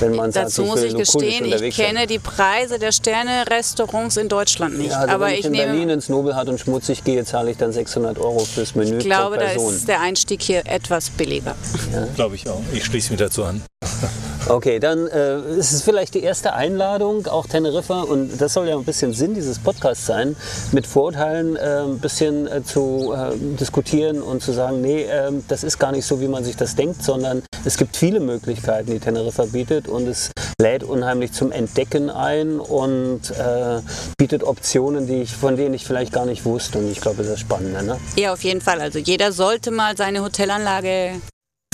Wenn 0.00 0.14
man 0.14 0.32
sagt, 0.32 0.46
Dazu 0.46 0.64
muss 0.64 0.82
ich 0.82 0.94
gestehen, 0.94 1.44
ich 1.44 1.76
kenne 1.76 2.00
sein. 2.00 2.08
die 2.08 2.18
Preise 2.18 2.78
der 2.78 2.92
Sterne-Restaurants 2.92 4.16
in 4.16 4.28
Deutschland 4.28 4.78
nicht. 4.78 4.90
Ja, 4.90 5.00
also 5.00 5.14
aber 5.14 5.26
wenn 5.26 5.34
ich, 5.34 5.40
ich 5.40 5.46
in 5.46 5.52
nehme, 5.52 5.64
Berlin 5.66 5.88
ins 5.90 6.08
Nobelhart 6.08 6.48
und 6.48 6.58
schmutzig 6.60 7.04
gehe, 7.04 7.24
zahle 7.24 7.50
ich 7.50 7.56
dann 7.56 7.72
600 7.72 8.18
Euro 8.18 8.40
fürs 8.40 8.74
Menü 8.74 8.98
Ich 8.98 9.04
glaube, 9.04 9.38
da 9.38 9.50
ist 9.50 9.88
der 9.88 10.00
Einstieg 10.00 10.42
hier 10.42 10.62
etwas 10.66 11.10
billiger. 11.10 11.54
Ja. 11.92 12.06
Glaube 12.14 12.36
ich 12.36 12.48
auch. 12.48 12.60
Ich 12.72 12.84
schließe 12.84 13.10
mich 13.10 13.18
dazu 13.18 13.44
an. 13.44 13.62
Okay, 14.46 14.78
dann 14.78 15.06
äh, 15.06 15.40
ist 15.56 15.72
es 15.72 15.82
vielleicht 15.82 16.14
die 16.14 16.22
erste 16.22 16.52
Einladung, 16.52 17.26
auch 17.26 17.46
Teneriffa, 17.46 18.02
und 18.02 18.38
das 18.38 18.52
soll 18.52 18.68
ja 18.68 18.76
ein 18.76 18.84
bisschen 18.84 19.14
Sinn 19.14 19.32
dieses 19.32 19.58
Podcasts 19.58 20.04
sein, 20.04 20.36
mit 20.72 20.86
Vorurteilen 20.86 21.56
äh, 21.56 21.80
ein 21.84 21.98
bisschen 21.98 22.46
äh, 22.46 22.62
zu 22.62 23.14
äh, 23.16 23.34
diskutieren 23.58 24.20
und 24.20 24.42
zu 24.42 24.52
sagen, 24.52 24.82
nee, 24.82 25.06
ähm, 25.08 25.42
das 25.48 25.64
ist 25.64 25.78
gar 25.78 25.92
nicht 25.92 26.04
so, 26.04 26.20
wie 26.20 26.28
man 26.28 26.44
sich 26.44 26.56
das 26.56 26.76
denkt, 26.76 27.02
sondern 27.02 27.42
es 27.64 27.78
gibt 27.78 27.96
viele 27.96 28.20
Möglichkeiten, 28.20 28.90
die 28.90 28.98
Teneriffa 28.98 29.46
bietet 29.46 29.88
und 29.88 30.06
es 30.06 30.30
lädt 30.60 30.84
unheimlich 30.84 31.32
zum 31.32 31.50
Entdecken 31.50 32.10
ein 32.10 32.60
und 32.60 33.30
äh, 33.30 33.80
bietet 34.18 34.44
Optionen, 34.44 35.06
die 35.06 35.22
ich, 35.22 35.34
von 35.34 35.56
denen 35.56 35.74
ich 35.74 35.86
vielleicht 35.86 36.12
gar 36.12 36.26
nicht 36.26 36.44
wusste. 36.44 36.78
Und 36.78 36.92
ich 36.92 37.00
glaube, 37.00 37.22
das 37.22 37.28
ist 37.28 37.40
spannend. 37.40 37.72
Ne? 37.72 37.98
Ja, 38.16 38.34
auf 38.34 38.44
jeden 38.44 38.60
Fall. 38.60 38.82
Also 38.82 38.98
jeder 38.98 39.32
sollte 39.32 39.70
mal 39.70 39.96
seine 39.96 40.22
Hotelanlage 40.22 41.12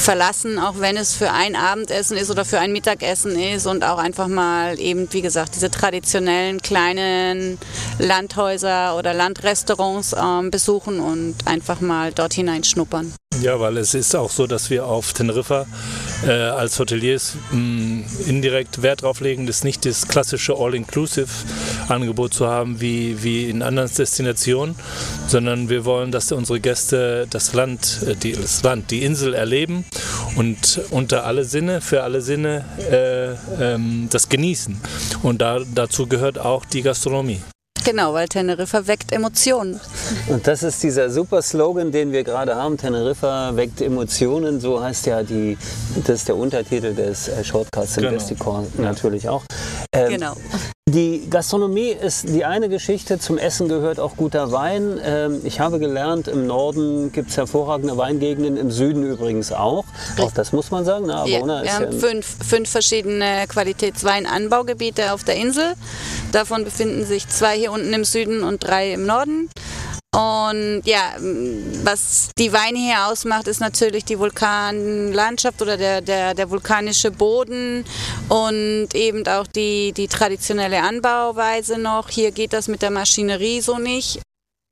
verlassen, 0.00 0.58
auch 0.58 0.74
wenn 0.78 0.96
es 0.96 1.14
für 1.14 1.30
ein 1.30 1.54
Abendessen 1.54 2.16
ist 2.16 2.30
oder 2.30 2.44
für 2.44 2.58
ein 2.58 2.72
Mittagessen 2.72 3.38
ist 3.38 3.66
und 3.66 3.84
auch 3.84 3.98
einfach 3.98 4.28
mal 4.28 4.78
eben, 4.80 5.12
wie 5.12 5.22
gesagt, 5.22 5.54
diese 5.54 5.70
traditionellen 5.70 6.60
kleinen 6.60 7.58
Landhäuser 7.98 8.96
oder 8.96 9.14
Landrestaurants 9.14 10.14
ähm, 10.18 10.50
besuchen 10.50 11.00
und 11.00 11.36
einfach 11.46 11.80
mal 11.80 12.12
dort 12.12 12.34
hineinschnuppern. 12.34 13.12
Ja, 13.42 13.58
weil 13.58 13.78
es 13.78 13.94
ist 13.94 14.14
auch 14.14 14.30
so, 14.30 14.46
dass 14.46 14.68
wir 14.68 14.84
auf 14.86 15.14
Teneriffa 15.14 15.64
äh, 16.26 16.30
als 16.30 16.78
Hoteliers 16.78 17.36
mh, 17.52 18.04
indirekt 18.26 18.82
Wert 18.82 19.02
drauf 19.02 19.20
legen, 19.20 19.46
das 19.46 19.64
nicht 19.64 19.86
das 19.86 20.08
klassische 20.08 20.56
All-Inclusive-Angebot 20.56 22.34
zu 22.34 22.48
haben 22.48 22.82
wie, 22.82 23.22
wie 23.22 23.48
in 23.48 23.62
anderen 23.62 23.90
Destinationen, 23.90 24.74
sondern 25.26 25.70
wir 25.70 25.86
wollen, 25.86 26.12
dass 26.12 26.32
unsere 26.32 26.60
Gäste 26.60 27.26
das 27.30 27.54
Land, 27.54 28.02
äh, 28.06 28.14
die, 28.14 28.32
das 28.32 28.62
Land, 28.62 28.90
die 28.90 29.04
Insel 29.04 29.32
erleben 29.32 29.86
und 30.36 30.80
unter 30.90 31.24
alle 31.24 31.44
Sinne, 31.44 31.80
für 31.80 32.02
alle 32.02 32.20
Sinne 32.20 32.66
äh, 32.90 33.72
ähm, 33.74 34.08
das 34.10 34.28
genießen. 34.28 34.78
Und 35.22 35.40
da, 35.40 35.60
dazu 35.74 36.06
gehört 36.06 36.38
auch 36.38 36.66
die 36.66 36.82
Gastronomie. 36.82 37.40
Genau, 37.84 38.12
weil 38.14 38.28
Teneriffa 38.28 38.86
weckt 38.86 39.12
Emotionen. 39.12 39.80
Und 40.28 40.46
das 40.46 40.62
ist 40.62 40.82
dieser 40.82 41.10
super 41.10 41.42
Slogan, 41.42 41.90
den 41.92 42.12
wir 42.12 42.24
gerade 42.24 42.54
haben. 42.54 42.76
Teneriffa 42.76 43.56
weckt 43.56 43.80
Emotionen. 43.80 44.60
So 44.60 44.82
heißt 44.82 45.06
ja 45.06 45.22
die, 45.22 45.56
das 46.04 46.20
ist 46.20 46.28
der 46.28 46.36
Untertitel 46.36 46.94
des 46.94 47.28
äh, 47.28 47.42
Shortcasts 47.42 47.96
Investicor 47.96 48.64
genau. 48.76 48.88
natürlich 48.88 49.28
auch. 49.28 49.44
Ähm, 49.92 50.10
genau. 50.10 50.36
Die 50.88 51.30
Gastronomie 51.30 51.90
ist 51.90 52.30
die 52.30 52.44
eine 52.44 52.68
Geschichte, 52.68 53.20
zum 53.20 53.38
Essen 53.38 53.68
gehört 53.68 54.00
auch 54.00 54.16
guter 54.16 54.50
Wein. 54.50 54.98
Ähm, 55.04 55.40
ich 55.44 55.60
habe 55.60 55.78
gelernt, 55.78 56.26
im 56.26 56.48
Norden 56.48 57.12
gibt 57.12 57.30
es 57.30 57.36
hervorragende 57.36 57.96
Weingegenden, 57.96 58.56
im 58.56 58.72
Süden 58.72 59.04
übrigens 59.04 59.52
auch. 59.52 59.84
Auch 60.18 60.32
das 60.32 60.52
muss 60.52 60.72
man 60.72 60.84
sagen. 60.84 61.06
Ne? 61.06 61.12
Ja, 61.12 61.26
wir 61.26 61.40
haben 61.40 61.64
ja 61.64 61.92
fünf, 61.92 62.26
fünf 62.44 62.68
verschiedene 62.68 63.44
Qualitätsweinanbaugebiete 63.48 65.12
auf 65.12 65.22
der 65.22 65.36
Insel. 65.36 65.74
Davon 66.32 66.64
befinden 66.64 67.04
sich 67.04 67.28
zwei 67.28 67.56
hier 67.56 67.70
unten 67.70 67.92
im 67.92 68.04
Süden 68.04 68.42
und 68.42 68.64
drei 68.64 68.92
im 68.92 69.06
Norden. 69.06 69.48
Und 70.12 70.82
ja, 70.86 71.14
was 71.84 72.30
die 72.36 72.52
Weine 72.52 72.78
hier 72.78 73.06
ausmacht, 73.06 73.46
ist 73.46 73.60
natürlich 73.60 74.04
die 74.04 74.18
Vulkanlandschaft 74.18 75.62
oder 75.62 75.76
der, 75.76 76.00
der, 76.00 76.34
der 76.34 76.50
vulkanische 76.50 77.12
Boden 77.12 77.84
und 78.28 78.88
eben 78.94 79.24
auch 79.28 79.46
die, 79.46 79.92
die 79.92 80.08
traditionelle 80.08 80.82
Anbauweise 80.82 81.78
noch. 81.78 82.08
Hier 82.08 82.32
geht 82.32 82.52
das 82.52 82.66
mit 82.66 82.82
der 82.82 82.90
Maschinerie 82.90 83.60
so 83.60 83.78
nicht, 83.78 84.20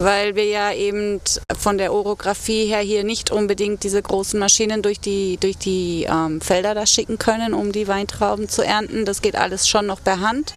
weil 0.02 0.34
wir 0.34 0.46
ja 0.46 0.72
eben 0.72 1.20
von 1.56 1.78
der 1.78 1.92
Orographie 1.92 2.66
her 2.66 2.80
hier 2.80 3.04
nicht 3.04 3.30
unbedingt 3.30 3.84
diese 3.84 4.02
großen 4.02 4.40
Maschinen 4.40 4.82
durch 4.82 4.98
die, 4.98 5.36
durch 5.36 5.56
die 5.56 6.04
ähm, 6.10 6.40
Felder 6.40 6.74
da 6.74 6.84
schicken 6.84 7.16
können, 7.18 7.54
um 7.54 7.70
die 7.70 7.86
Weintrauben 7.86 8.48
zu 8.48 8.62
ernten. 8.62 9.04
Das 9.04 9.22
geht 9.22 9.36
alles 9.36 9.68
schon 9.68 9.86
noch 9.86 10.02
per 10.02 10.18
Hand. 10.18 10.54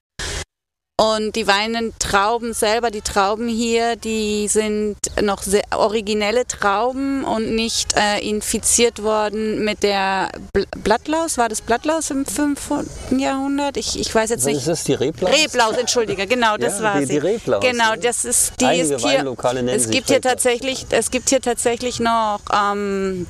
Und 1.02 1.36
die 1.36 1.48
Weinentrauben 1.48 2.54
selber, 2.54 2.92
die 2.92 3.02
Trauben 3.02 3.48
hier, 3.48 3.96
die 3.96 4.48
sind 4.48 4.98
noch 5.20 5.42
sehr 5.42 5.64
originelle 5.76 6.46
Trauben 6.46 7.24
und 7.24 7.56
nicht 7.56 7.96
äh, 7.98 8.20
infiziert 8.20 9.02
worden 9.02 9.66
mit 9.66 9.82
der 9.82 10.30
Bl 10.54 10.68
Blattlaus. 10.84 11.40
War 11.40 11.50
das 11.50 11.62
Blattlaus 11.62 12.12
im 12.12 12.24
5. 12.24 12.86
Jahrhundert? 13.18 13.78
Ich, 13.78 14.00
ich 14.00 14.14
weiß 14.14 14.30
jetzt 14.30 14.46
nicht. 14.46 14.58
Ist 14.58 14.68
das 14.68 14.84
die 14.84 14.94
Reblaus? 14.94 15.32
Reblaus, 15.32 15.76
entschuldige, 15.78 16.28
genau, 16.28 16.58
das 16.58 16.78
ja, 16.78 16.84
war 16.84 17.00
die, 17.00 17.06
sie. 17.08 17.14
Die 17.14 17.18
Reblaus. 17.18 17.64
Genau, 17.64 17.96
das 18.00 18.24
ist 18.24 18.54
die 18.62 18.66
Einige 18.66 18.94
ist 18.94 19.04
hier. 19.04 19.36
es 19.70 19.90
gibt 19.90 20.10
hier 20.10 20.22
tatsächlich, 20.22 20.86
es 20.92 21.10
gibt 21.10 21.30
hier 21.30 21.42
tatsächlich 21.42 22.00
noch 22.00 22.42
ähm, 22.54 23.26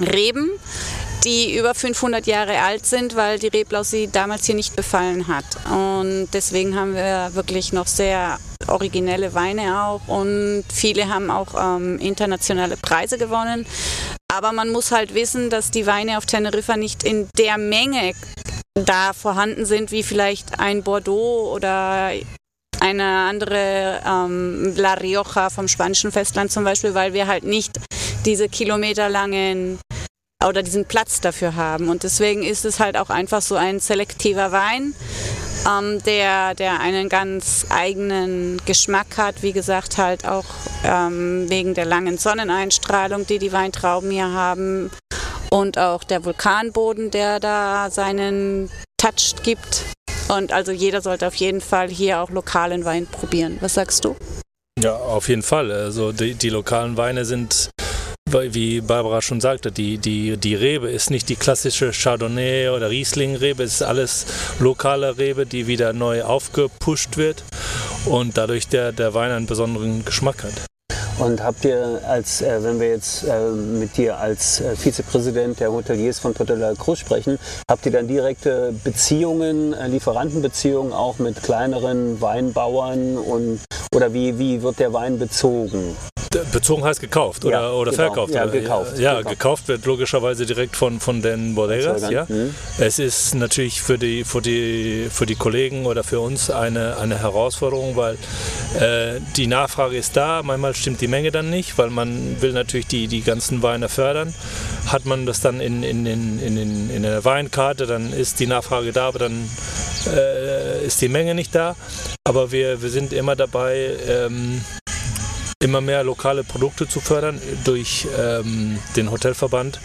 Reben 0.00 0.48
die 1.26 1.56
über 1.56 1.74
500 1.74 2.26
Jahre 2.26 2.60
alt 2.60 2.86
sind, 2.86 3.16
weil 3.16 3.38
die 3.38 3.48
Reblaus 3.48 3.90
sie 3.90 4.08
damals 4.08 4.46
hier 4.46 4.54
nicht 4.54 4.76
befallen 4.76 5.26
hat. 5.26 5.44
Und 5.70 6.28
deswegen 6.32 6.78
haben 6.78 6.94
wir 6.94 7.34
wirklich 7.34 7.72
noch 7.72 7.88
sehr 7.88 8.38
originelle 8.68 9.34
Weine 9.34 9.82
auch 9.82 10.06
und 10.06 10.64
viele 10.72 11.08
haben 11.08 11.30
auch 11.30 11.48
ähm, 11.58 11.98
internationale 11.98 12.76
Preise 12.76 13.18
gewonnen. 13.18 13.66
Aber 14.32 14.52
man 14.52 14.70
muss 14.70 14.92
halt 14.92 15.14
wissen, 15.14 15.50
dass 15.50 15.70
die 15.70 15.86
Weine 15.86 16.16
auf 16.18 16.26
Teneriffa 16.26 16.76
nicht 16.76 17.02
in 17.02 17.28
der 17.38 17.58
Menge 17.58 18.12
da 18.74 19.12
vorhanden 19.12 19.66
sind, 19.66 19.90
wie 19.90 20.02
vielleicht 20.02 20.60
ein 20.60 20.82
Bordeaux 20.82 21.52
oder 21.52 22.12
eine 22.78 23.04
andere 23.04 24.00
ähm, 24.06 24.74
La 24.76 24.94
Rioja 24.94 25.50
vom 25.50 25.66
spanischen 25.66 26.12
Festland 26.12 26.52
zum 26.52 26.62
Beispiel, 26.62 26.94
weil 26.94 27.14
wir 27.14 27.26
halt 27.26 27.44
nicht 27.44 27.80
diese 28.24 28.48
kilometerlangen 28.48 29.78
oder 30.44 30.62
diesen 30.62 30.84
Platz 30.84 31.20
dafür 31.20 31.56
haben. 31.56 31.88
Und 31.88 32.02
deswegen 32.02 32.42
ist 32.42 32.64
es 32.64 32.78
halt 32.80 32.96
auch 32.96 33.10
einfach 33.10 33.42
so 33.42 33.54
ein 33.56 33.80
selektiver 33.80 34.52
Wein, 34.52 34.94
ähm, 35.66 36.02
der, 36.04 36.54
der 36.54 36.80
einen 36.80 37.08
ganz 37.08 37.66
eigenen 37.70 38.60
Geschmack 38.66 39.16
hat. 39.16 39.42
Wie 39.42 39.52
gesagt, 39.52 39.98
halt 39.98 40.26
auch 40.26 40.44
ähm, 40.84 41.48
wegen 41.48 41.74
der 41.74 41.86
langen 41.86 42.18
Sonneneinstrahlung, 42.18 43.26
die 43.26 43.38
die 43.38 43.52
Weintrauben 43.52 44.10
hier 44.10 44.30
haben. 44.30 44.90
Und 45.50 45.78
auch 45.78 46.04
der 46.04 46.24
Vulkanboden, 46.24 47.10
der 47.10 47.40
da 47.40 47.88
seinen 47.90 48.68
Touch 48.98 49.42
gibt. 49.42 49.84
Und 50.28 50.52
also 50.52 50.72
jeder 50.72 51.00
sollte 51.02 51.26
auf 51.28 51.36
jeden 51.36 51.60
Fall 51.60 51.88
hier 51.88 52.20
auch 52.20 52.30
lokalen 52.30 52.84
Wein 52.84 53.06
probieren. 53.06 53.58
Was 53.60 53.74
sagst 53.74 54.04
du? 54.04 54.16
Ja, 54.82 54.96
auf 54.96 55.28
jeden 55.28 55.42
Fall. 55.42 55.70
Also 55.70 56.12
die, 56.12 56.34
die 56.34 56.50
lokalen 56.50 56.96
Weine 56.96 57.24
sind 57.24 57.70
wie 58.32 58.80
Barbara 58.80 59.22
schon 59.22 59.40
sagte, 59.40 59.72
die, 59.72 59.98
die, 59.98 60.36
die 60.36 60.54
Rebe 60.54 60.90
ist 60.90 61.10
nicht 61.10 61.28
die 61.28 61.36
klassische 61.36 61.92
Chardonnay 61.92 62.68
oder 62.68 62.90
Riesling-Rebe, 62.90 63.62
es 63.62 63.74
ist 63.74 63.82
alles 63.82 64.26
lokale 64.58 65.16
Rebe, 65.16 65.46
die 65.46 65.66
wieder 65.66 65.92
neu 65.92 66.22
aufgepusht 66.22 67.16
wird 67.16 67.44
und 68.04 68.36
dadurch 68.36 68.68
der, 68.68 68.92
der 68.92 69.14
Wein 69.14 69.30
einen 69.30 69.46
besonderen 69.46 70.04
Geschmack 70.04 70.44
hat. 70.44 70.75
Und 71.18 71.42
habt 71.42 71.64
ihr, 71.64 72.02
als 72.06 72.42
äh, 72.42 72.62
wenn 72.62 72.78
wir 72.78 72.90
jetzt 72.90 73.24
äh, 73.24 73.50
mit 73.50 73.96
dir 73.96 74.18
als 74.18 74.60
äh, 74.60 74.76
Vizepräsident 74.76 75.60
der 75.60 75.72
Hoteliers 75.72 76.18
von 76.18 76.34
La 76.46 76.74
Cruz 76.74 76.98
sprechen, 76.98 77.38
habt 77.70 77.86
ihr 77.86 77.92
dann 77.92 78.06
direkte 78.06 78.74
Beziehungen, 78.84 79.72
äh, 79.72 79.88
Lieferantenbeziehungen 79.88 80.92
auch 80.92 81.18
mit 81.18 81.42
kleineren 81.42 82.20
Weinbauern 82.20 83.16
und 83.16 83.60
oder 83.94 84.12
wie, 84.12 84.38
wie 84.38 84.62
wird 84.62 84.78
der 84.78 84.92
Wein 84.92 85.18
bezogen? 85.18 85.96
Bezogen 86.52 86.84
heißt 86.84 87.00
gekauft 87.00 87.44
oder, 87.44 87.60
ja, 87.60 87.70
oder 87.70 87.90
genau. 87.90 88.02
verkauft? 88.04 88.34
Ja, 88.34 88.42
oder? 88.42 88.52
gekauft. 88.52 88.98
Ja, 88.98 89.14
gekauft. 89.18 89.30
gekauft 89.30 89.68
wird 89.68 89.86
logischerweise 89.86 90.46
direkt 90.46 90.76
von, 90.76 91.00
von 91.00 91.22
den 91.22 91.54
Bodegas. 91.54 92.10
Ja? 92.10 92.26
Mhm. 92.28 92.54
Es 92.78 92.98
ist 92.98 93.34
natürlich 93.34 93.80
für 93.80 93.98
die, 93.98 94.24
für, 94.24 94.42
die, 94.42 95.08
für 95.10 95.26
die 95.26 95.34
Kollegen 95.34 95.86
oder 95.86 96.04
für 96.04 96.20
uns 96.20 96.50
eine, 96.50 96.98
eine 96.98 97.18
Herausforderung, 97.18 97.96
weil 97.96 98.14
äh, 98.78 99.20
die 99.36 99.46
Nachfrage 99.46 99.96
ist 99.96 100.16
da, 100.16 100.42
manchmal 100.42 100.74
stimmt 100.74 101.00
die 101.00 101.05
Menge 101.08 101.30
dann 101.30 101.50
nicht, 101.50 101.78
weil 101.78 101.90
man 101.90 102.40
will 102.40 102.52
natürlich 102.52 102.86
die, 102.86 103.06
die 103.08 103.22
ganzen 103.22 103.62
Weine 103.62 103.88
fördern. 103.88 104.34
Hat 104.86 105.04
man 105.04 105.26
das 105.26 105.40
dann 105.40 105.60
in, 105.60 105.82
in, 105.82 106.06
in, 106.06 106.38
in, 106.40 106.90
in 106.90 107.02
der 107.02 107.24
Weinkarte, 107.24 107.86
dann 107.86 108.12
ist 108.12 108.40
die 108.40 108.46
Nachfrage 108.46 108.92
da, 108.92 109.08
aber 109.08 109.18
dann 109.18 109.48
äh, 110.06 110.84
ist 110.84 111.00
die 111.02 111.08
Menge 111.08 111.34
nicht 111.34 111.54
da. 111.54 111.76
Aber 112.24 112.52
wir, 112.52 112.82
wir 112.82 112.90
sind 112.90 113.12
immer 113.12 113.36
dabei, 113.36 113.96
ähm, 114.08 114.60
immer 115.60 115.80
mehr 115.80 116.04
lokale 116.04 116.44
Produkte 116.44 116.86
zu 116.86 117.00
fördern. 117.00 117.40
Durch 117.64 118.06
ähm, 118.18 118.78
den 118.94 119.10
Hotelverband 119.10 119.80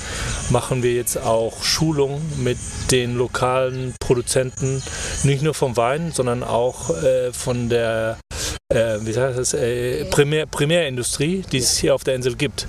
machen 0.50 0.84
wir 0.84 0.94
jetzt 0.94 1.18
auch 1.18 1.64
Schulungen 1.64 2.22
mit 2.44 2.58
den 2.92 3.16
lokalen 3.16 3.94
Produzenten, 4.00 4.84
nicht 5.24 5.42
nur 5.42 5.54
vom 5.54 5.78
Wein, 5.78 6.12
sondern 6.12 6.44
auch 6.44 6.90
äh, 6.90 7.32
von 7.32 7.70
der 7.70 8.18
äh, 8.72 8.98
wie 9.06 9.16
heißt 9.16 9.38
das, 9.38 9.54
äh, 9.54 10.06
Primär, 10.06 10.46
Primärindustrie, 10.46 11.44
die 11.52 11.58
es 11.58 11.78
hier 11.78 11.94
auf 11.96 12.04
der 12.04 12.16
Insel 12.16 12.36
gibt. 12.36 12.68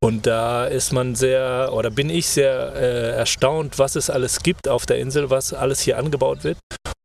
Und 0.00 0.26
da 0.26 0.66
ist 0.66 0.92
man 0.92 1.14
sehr, 1.14 1.70
oder 1.72 1.90
bin 1.90 2.10
ich 2.10 2.26
sehr 2.26 2.72
äh, 2.74 3.10
erstaunt, 3.16 3.78
was 3.78 3.94
es 3.94 4.10
alles 4.10 4.42
gibt 4.42 4.68
auf 4.68 4.84
der 4.84 4.98
Insel, 4.98 5.30
was 5.30 5.52
alles 5.52 5.80
hier 5.80 5.98
angebaut 5.98 6.44
wird 6.44 6.58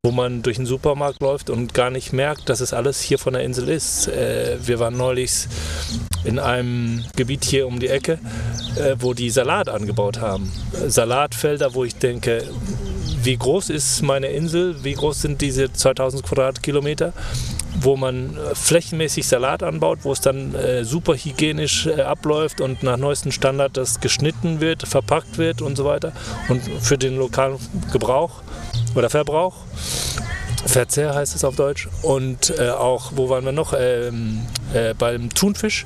wo 0.08 0.12
man 0.12 0.42
durch 0.42 0.56
den 0.56 0.66
Supermarkt 0.66 1.22
läuft 1.22 1.50
und 1.50 1.74
gar 1.74 1.90
nicht 1.90 2.14
merkt, 2.14 2.48
dass 2.48 2.62
es 2.62 2.74
alles 2.74 3.02
hier 3.02 3.20
von 3.20 3.34
der 3.34 3.44
Insel 3.44 3.68
ist. 3.68 4.08
Äh, 4.08 4.58
wir 4.62 4.80
waren 4.80 4.96
neulich 4.96 5.48
in 6.24 6.40
einem 6.40 7.04
Gebiet 7.18 7.44
hier 7.44 7.68
um 7.68 7.82
die 7.82 7.90
Ecke, 7.90 8.18
äh, 8.78 8.96
wo 9.00 9.14
die 9.14 9.30
Salat 9.30 9.68
angebaut 9.68 10.22
haben. 10.22 10.50
Salatfelder, 10.88 11.74
wo 11.74 11.84
ich 11.84 11.96
denke, 11.96 12.46
wie 13.24 13.38
groß 13.38 13.70
ist 13.70 14.02
meine 14.02 14.28
Insel, 14.28 14.84
wie 14.84 14.94
groß 14.94 15.22
sind 15.22 15.42
diese 15.42 15.72
2000 15.72 16.24
Quadratkilometer, 16.24 17.14
wo 17.82 17.96
man 17.96 18.38
äh, 18.38 18.56
flächenmäßig 18.56 19.28
Salat 19.28 19.64
anbaut, 19.64 20.00
wo 20.04 20.12
es 20.12 20.22
dann 20.22 20.56
äh, 20.56 20.84
super 20.84 21.16
hygienisch 21.16 21.88
äh, 21.88 22.02
abläuft 22.02 22.62
und 22.62 22.84
nach 22.84 22.98
neuestem 22.98 23.32
Standard 23.32 23.78
das 23.78 24.00
geschnitten 24.00 24.62
wird, 24.62 24.88
verpackt 24.88 25.38
wird 25.38 25.62
und 25.62 25.76
so 25.76 25.86
weiter 25.86 26.14
und 26.50 26.62
für 26.82 26.98
den 26.98 27.18
lokalen 27.18 27.58
Gebrauch 27.92 28.42
oder 28.96 29.10
Verbrauch. 29.10 29.56
Verzehr 30.66 31.16
heißt 31.16 31.36
es 31.36 31.44
auf 31.44 31.56
Deutsch. 31.56 31.88
Und 32.02 32.54
äh, 32.60 32.70
auch, 32.70 33.14
wo 33.16 33.30
waren 33.30 33.46
wir 33.46 33.52
noch? 33.52 33.74
Ähm, 33.78 34.42
äh, 34.74 34.94
beim 34.94 35.30
Thunfisch, 35.34 35.86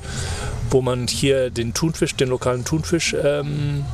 wo 0.70 0.82
man 0.82 1.06
hier 1.06 1.50
den 1.50 1.72
Thunfisch, 1.74 2.16
den 2.16 2.28
lokalen 2.28 2.64
Thunfisch 2.64 3.14
ähm, 3.22 3.84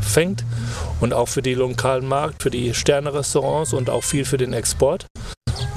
fängt 0.00 0.44
und 1.00 1.12
auch 1.12 1.28
für 1.28 1.42
den 1.42 1.58
lokalen 1.58 2.06
Markt, 2.06 2.42
für 2.42 2.50
die 2.50 2.74
Sterne-Restaurants 2.74 3.72
und 3.72 3.90
auch 3.90 4.04
viel 4.04 4.24
für 4.24 4.38
den 4.38 4.52
Export 4.52 5.06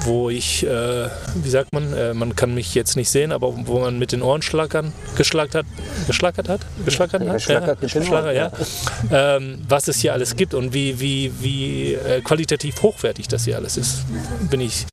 wo 0.04 0.30
ich, 0.30 0.66
äh, 0.66 1.08
wie 1.34 1.50
sagt 1.50 1.72
man, 1.72 1.92
äh, 1.92 2.14
man 2.14 2.36
kann 2.36 2.54
mich 2.54 2.74
jetzt 2.74 2.96
nicht 2.96 3.10
sehen, 3.10 3.32
aber 3.32 3.52
wo 3.66 3.80
man 3.80 3.98
mit 3.98 4.12
den 4.12 4.22
Ohren 4.22 4.42
schlackern, 4.42 4.92
geschlackt 5.16 5.54
hat, 5.54 5.66
geschlackert 6.06 6.48
hat, 6.48 6.60
geschlackert 6.84 7.22
hat, 7.22 7.32
geschlackert, 7.34 7.82
ja, 7.82 8.00
geschlackert, 8.00 8.34
ja. 8.34 9.36
Ähm, 9.36 9.62
was 9.68 9.88
es 9.88 9.98
hier 9.98 10.12
alles 10.12 10.36
gibt 10.36 10.54
und 10.54 10.72
wie, 10.72 11.00
wie, 11.00 11.32
wie 11.40 11.94
äh, 11.94 12.20
qualitativ 12.22 12.82
hochwertig 12.82 13.28
das 13.28 13.44
hier 13.44 13.56
alles 13.56 13.76
ist, 13.76 14.04
bin 14.50 14.60
ich 14.60 14.86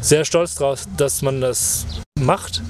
sehr 0.00 0.24
stolz 0.24 0.54
drauf, 0.54 0.84
dass 0.96 1.22
man 1.22 1.40
das 1.40 1.86
macht 2.18 2.62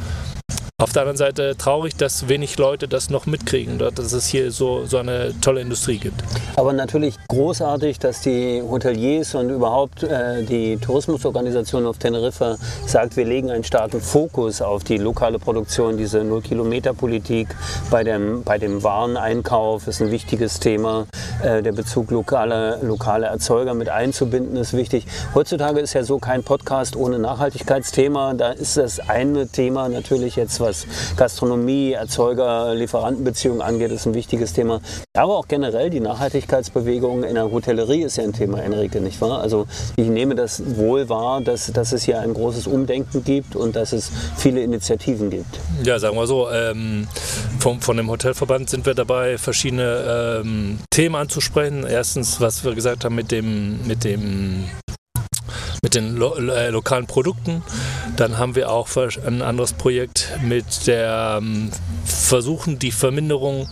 auf 0.83 0.93
der 0.93 1.03
anderen 1.03 1.17
Seite 1.17 1.57
traurig, 1.57 1.95
dass 1.95 2.29
wenig 2.29 2.59
Leute 2.59 2.89
das 2.89 3.09
noch 3.09 3.27
mitkriegen, 3.27 3.79
dass 3.79 4.13
es 4.13 4.27
hier 4.27 4.51
so, 4.51 4.87
so 4.87 4.99
eine 4.99 5.33
tolle 5.41 5.61
Industrie 5.61 5.99
gibt. 5.99 6.25
Aber 6.57 6.73
natürlich 6.73 7.15
großartig, 7.29 8.01
dass 8.01 8.23
die 8.23 8.61
Hoteliers 8.61 9.37
und 9.37 9.51
überhaupt 9.51 10.03
äh, 10.03 10.43
die 10.43 10.77
Tourismusorganisation 10.79 11.87
auf 11.87 11.99
Teneriffa 11.99 12.57
sagt, 12.87 13.17
wir 13.17 13.25
legen 13.25 13.53
einen 13.53 13.63
starken 13.63 14.01
Fokus 14.01 14.61
auf 14.61 14.83
die 14.83 14.97
lokale 14.97 15.39
Produktion, 15.39 15.97
diese 15.97 16.25
Null-Kilometer-Politik 16.25 17.55
bei 17.89 18.03
dem, 18.03 18.43
bei 18.43 18.59
dem 18.59 18.83
Wareneinkauf 18.83 19.87
ist 19.87 20.03
ein 20.03 20.11
wichtiges 20.11 20.59
Thema. 20.59 21.07
Äh, 21.45 21.63
der 21.63 21.73
Bezug 21.73 22.11
lokale, 22.11 22.81
lokale 22.83 23.27
Erzeuger 23.27 23.75
mit 23.75 23.91
einzubinden 23.91 24.57
ist 24.57 24.73
wichtig. 24.73 25.07
Heutzutage 25.37 25.79
ist 25.79 25.93
ja 25.93 26.03
so 26.03 26.19
kein 26.19 26.43
Podcast 26.43 26.97
ohne 26.97 27.21
Nachhaltigkeitsthema. 27.21 28.35
Da 28.35 28.51
ist 28.51 28.77
das 28.77 28.99
eine 28.99 29.47
Thema 29.47 29.89
natürlich 29.89 30.35
jetzt, 30.35 30.64
was 30.65 30.87
Gastronomie, 31.17 31.93
Erzeuger, 31.93 32.75
Lieferantenbeziehungen 32.75 33.63
angeht, 33.63 33.91
ist 33.91 34.07
ein 34.07 34.15
wichtiges 34.15 34.53
Thema. 34.53 34.81
Aber 35.17 35.37
auch 35.37 35.47
generell 35.47 35.91
die 35.91 36.01
Nachhaltigkeitsbewegung 36.01 37.23
in 37.23 37.35
der 37.35 37.51
Hotellerie 37.51 38.03
ist 38.03 38.17
ja 38.17 38.25
ein 38.25 38.33
Thema, 38.33 38.63
Enrique, 38.63 39.01
nicht 39.01 39.21
wahr? 39.21 39.41
Also 39.41 39.67
ich 39.97 40.09
nehme 40.09 40.35
das 40.35 40.63
wohl 40.77 41.09
wahr, 41.09 41.41
dass, 41.41 41.71
dass 41.73 41.93
es 41.93 42.05
hier 42.05 42.21
ein 42.21 42.35
großes 42.35 42.67
Umdenken 42.67 43.23
gibt 43.23 43.55
und 43.55 43.77
dass 43.77 43.93
es 43.93 44.11
viele 44.37 44.63
Initiativen 44.63 45.31
gibt. 45.31 45.61
Ja, 45.85 45.99
sagen 45.99 46.17
wir 46.17 46.27
so, 46.27 46.51
ähm, 46.51 47.07
vom, 47.59 47.81
von 47.81 47.97
dem 47.97 48.11
Hotelverband 48.11 48.71
sind 48.71 48.87
wir 48.87 48.95
dabei, 48.95 49.39
verschiedene 49.39 50.41
ähm, 50.43 50.79
Themen 50.91 51.15
anzusprechen. 51.15 51.85
Erstens, 51.87 52.41
was 52.41 52.65
wir 52.65 52.75
gesagt 52.75 53.05
haben 53.05 53.15
mit 53.15 53.31
dem, 53.31 53.87
mit 53.87 54.05
dem 54.05 54.65
mit 55.85 55.95
den 55.95 56.17
lo 56.17 56.35
äh, 56.35 56.71
lokalen 56.71 57.07
Produkten. 57.07 57.63
Dann 58.17 58.39
haben 58.39 58.57
wir 58.57 58.71
auch 58.71 58.89
ein 58.97 59.43
anderes 59.43 59.75
Projekt 59.75 60.33
mit 60.43 60.87
der 60.87 61.39
ähm, 61.39 61.71
Versuchen, 62.05 62.79
die 62.79 62.91
Verminderung 62.91 63.69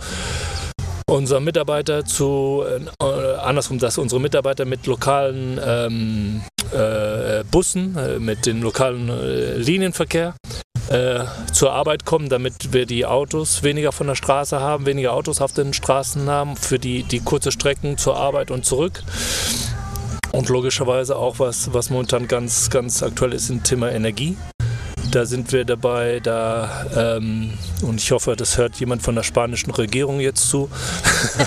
unserer 1.06 1.40
Mitarbeiter 1.40 2.04
zu, 2.04 2.64
äh, 2.68 3.04
andersrum, 3.40 3.78
dass 3.78 3.98
unsere 3.98 4.20
Mitarbeiter 4.20 4.66
mit 4.66 4.86
lokalen 4.86 5.58
ähm, 5.64 6.42
äh, 6.72 7.44
Bussen, 7.50 7.96
äh, 7.96 8.18
mit 8.18 8.44
dem 8.46 8.62
lokalen 8.62 9.08
äh, 9.08 9.56
Linienverkehr 9.56 10.34
äh, 10.90 11.20
zur 11.52 11.72
Arbeit 11.72 12.04
kommen, 12.04 12.28
damit 12.28 12.74
wir 12.74 12.84
die 12.84 13.06
Autos 13.06 13.62
weniger 13.62 13.92
von 13.92 14.06
der 14.06 14.16
Straße 14.16 14.60
haben, 14.60 14.84
weniger 14.84 15.14
Autos 15.14 15.40
auf 15.40 15.52
den 15.52 15.72
Straßen 15.72 16.28
haben, 16.28 16.56
für 16.56 16.78
die, 16.78 17.04
die 17.04 17.20
kurze 17.20 17.52
Strecken 17.52 17.96
zur 17.96 18.16
Arbeit 18.16 18.50
und 18.50 18.66
zurück. 18.66 19.02
Und 20.32 20.48
logischerweise 20.48 21.16
auch 21.16 21.38
was, 21.38 21.72
was 21.74 21.90
momentan 21.90 22.26
ganz, 22.26 22.70
ganz 22.70 23.02
aktuell 23.02 23.34
ist, 23.34 23.50
im 23.50 23.62
Thema 23.62 23.92
Energie. 23.92 24.36
Da 25.10 25.26
sind 25.26 25.52
wir 25.52 25.66
dabei, 25.66 26.20
da, 26.20 26.86
ähm, 26.96 27.52
und 27.82 28.00
ich 28.00 28.10
hoffe, 28.12 28.34
das 28.34 28.56
hört 28.56 28.76
jemand 28.76 29.02
von 29.02 29.14
der 29.14 29.24
spanischen 29.24 29.70
Regierung 29.70 30.20
jetzt 30.20 30.48
zu. 30.48 30.70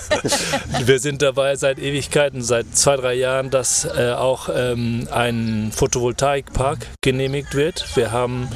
wir 0.86 1.00
sind 1.00 1.24
dabei 1.24 1.56
seit 1.56 1.80
Ewigkeiten, 1.80 2.44
seit 2.44 2.78
zwei, 2.78 2.96
drei 2.96 3.16
Jahren, 3.16 3.50
dass 3.50 3.86
äh, 3.86 4.12
auch 4.12 4.50
ähm, 4.54 5.08
ein 5.10 5.72
Photovoltaikpark 5.76 6.86
genehmigt 7.02 7.56
wird. 7.56 7.88
Wir 7.96 8.12
haben 8.12 8.50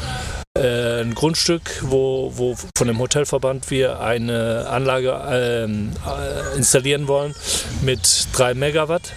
äh, 0.56 1.02
ein 1.02 1.16
Grundstück, 1.16 1.82
wo, 1.82 2.32
wo 2.36 2.56
von 2.78 2.88
dem 2.88 3.00
Hotelverband 3.00 3.72
wir 3.72 4.02
eine 4.02 4.68
Anlage 4.70 5.20
ähm, 5.28 5.92
äh, 6.06 6.56
installieren 6.56 7.08
wollen 7.08 7.34
mit 7.82 8.28
drei 8.34 8.54
Megawatt 8.54 9.12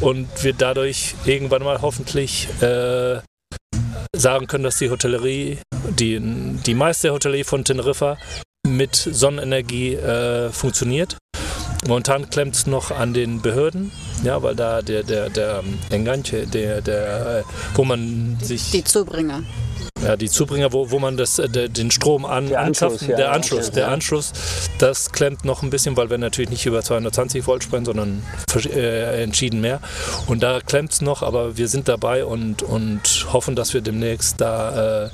und 0.00 0.28
wir 0.42 0.52
dadurch 0.52 1.14
irgendwann 1.24 1.62
mal 1.62 1.82
hoffentlich 1.82 2.48
äh, 2.60 3.20
sagen 4.14 4.46
können, 4.46 4.64
dass 4.64 4.78
die 4.78 4.90
Hotellerie, 4.90 5.58
die, 5.98 6.20
die 6.66 6.74
meiste 6.74 7.12
Hotellerie 7.12 7.44
von 7.44 7.64
Teneriffa 7.64 8.18
mit 8.66 8.94
Sonnenenergie 8.96 9.94
äh, 9.94 10.50
funktioniert. 10.50 11.16
Momentan 11.86 12.28
klemmt 12.30 12.56
es 12.56 12.66
noch 12.66 12.90
an 12.90 13.14
den 13.14 13.42
Behörden, 13.42 13.92
ja, 14.24 14.42
weil 14.42 14.56
da 14.56 14.82
der, 14.82 15.04
der, 15.04 15.30
der 15.30 15.62
Enganche, 15.90 16.46
der, 16.46 16.80
der, 16.80 17.38
äh, 17.38 17.42
wo 17.74 17.84
man 17.84 18.38
sich. 18.42 18.72
Die 18.72 18.82
Zubringer. 18.82 19.42
Ja, 20.02 20.16
die 20.16 20.28
Zubringer, 20.28 20.72
wo, 20.72 20.90
wo 20.90 20.98
man 20.98 21.16
das, 21.16 21.38
äh, 21.38 21.68
den 21.68 21.90
Strom 21.90 22.24
an, 22.24 22.48
der 22.48 22.60
Anschluss, 22.60 23.00
ja, 23.06 23.16
der 23.16 23.32
Anschluss, 23.32 23.70
der 23.70 23.88
Anschluss, 23.88 24.32
das 24.78 25.10
klemmt 25.10 25.44
noch 25.44 25.62
ein 25.62 25.70
bisschen, 25.70 25.96
weil 25.96 26.10
wir 26.10 26.18
natürlich 26.18 26.50
nicht 26.50 26.66
über 26.66 26.82
220 26.82 27.46
Volt 27.46 27.64
sprechen, 27.64 27.86
sondern 27.86 28.22
äh, 28.54 29.22
entschieden 29.22 29.60
mehr. 29.60 29.80
Und 30.26 30.42
da 30.42 30.60
klemmt 30.60 30.92
es 30.92 31.00
noch, 31.00 31.22
aber 31.22 31.56
wir 31.56 31.68
sind 31.68 31.88
dabei 31.88 32.24
und, 32.24 32.62
und 32.62 33.26
hoffen, 33.32 33.56
dass 33.56 33.72
wir 33.72 33.80
demnächst 33.80 34.40
da 34.40 35.06
äh, 35.06 35.10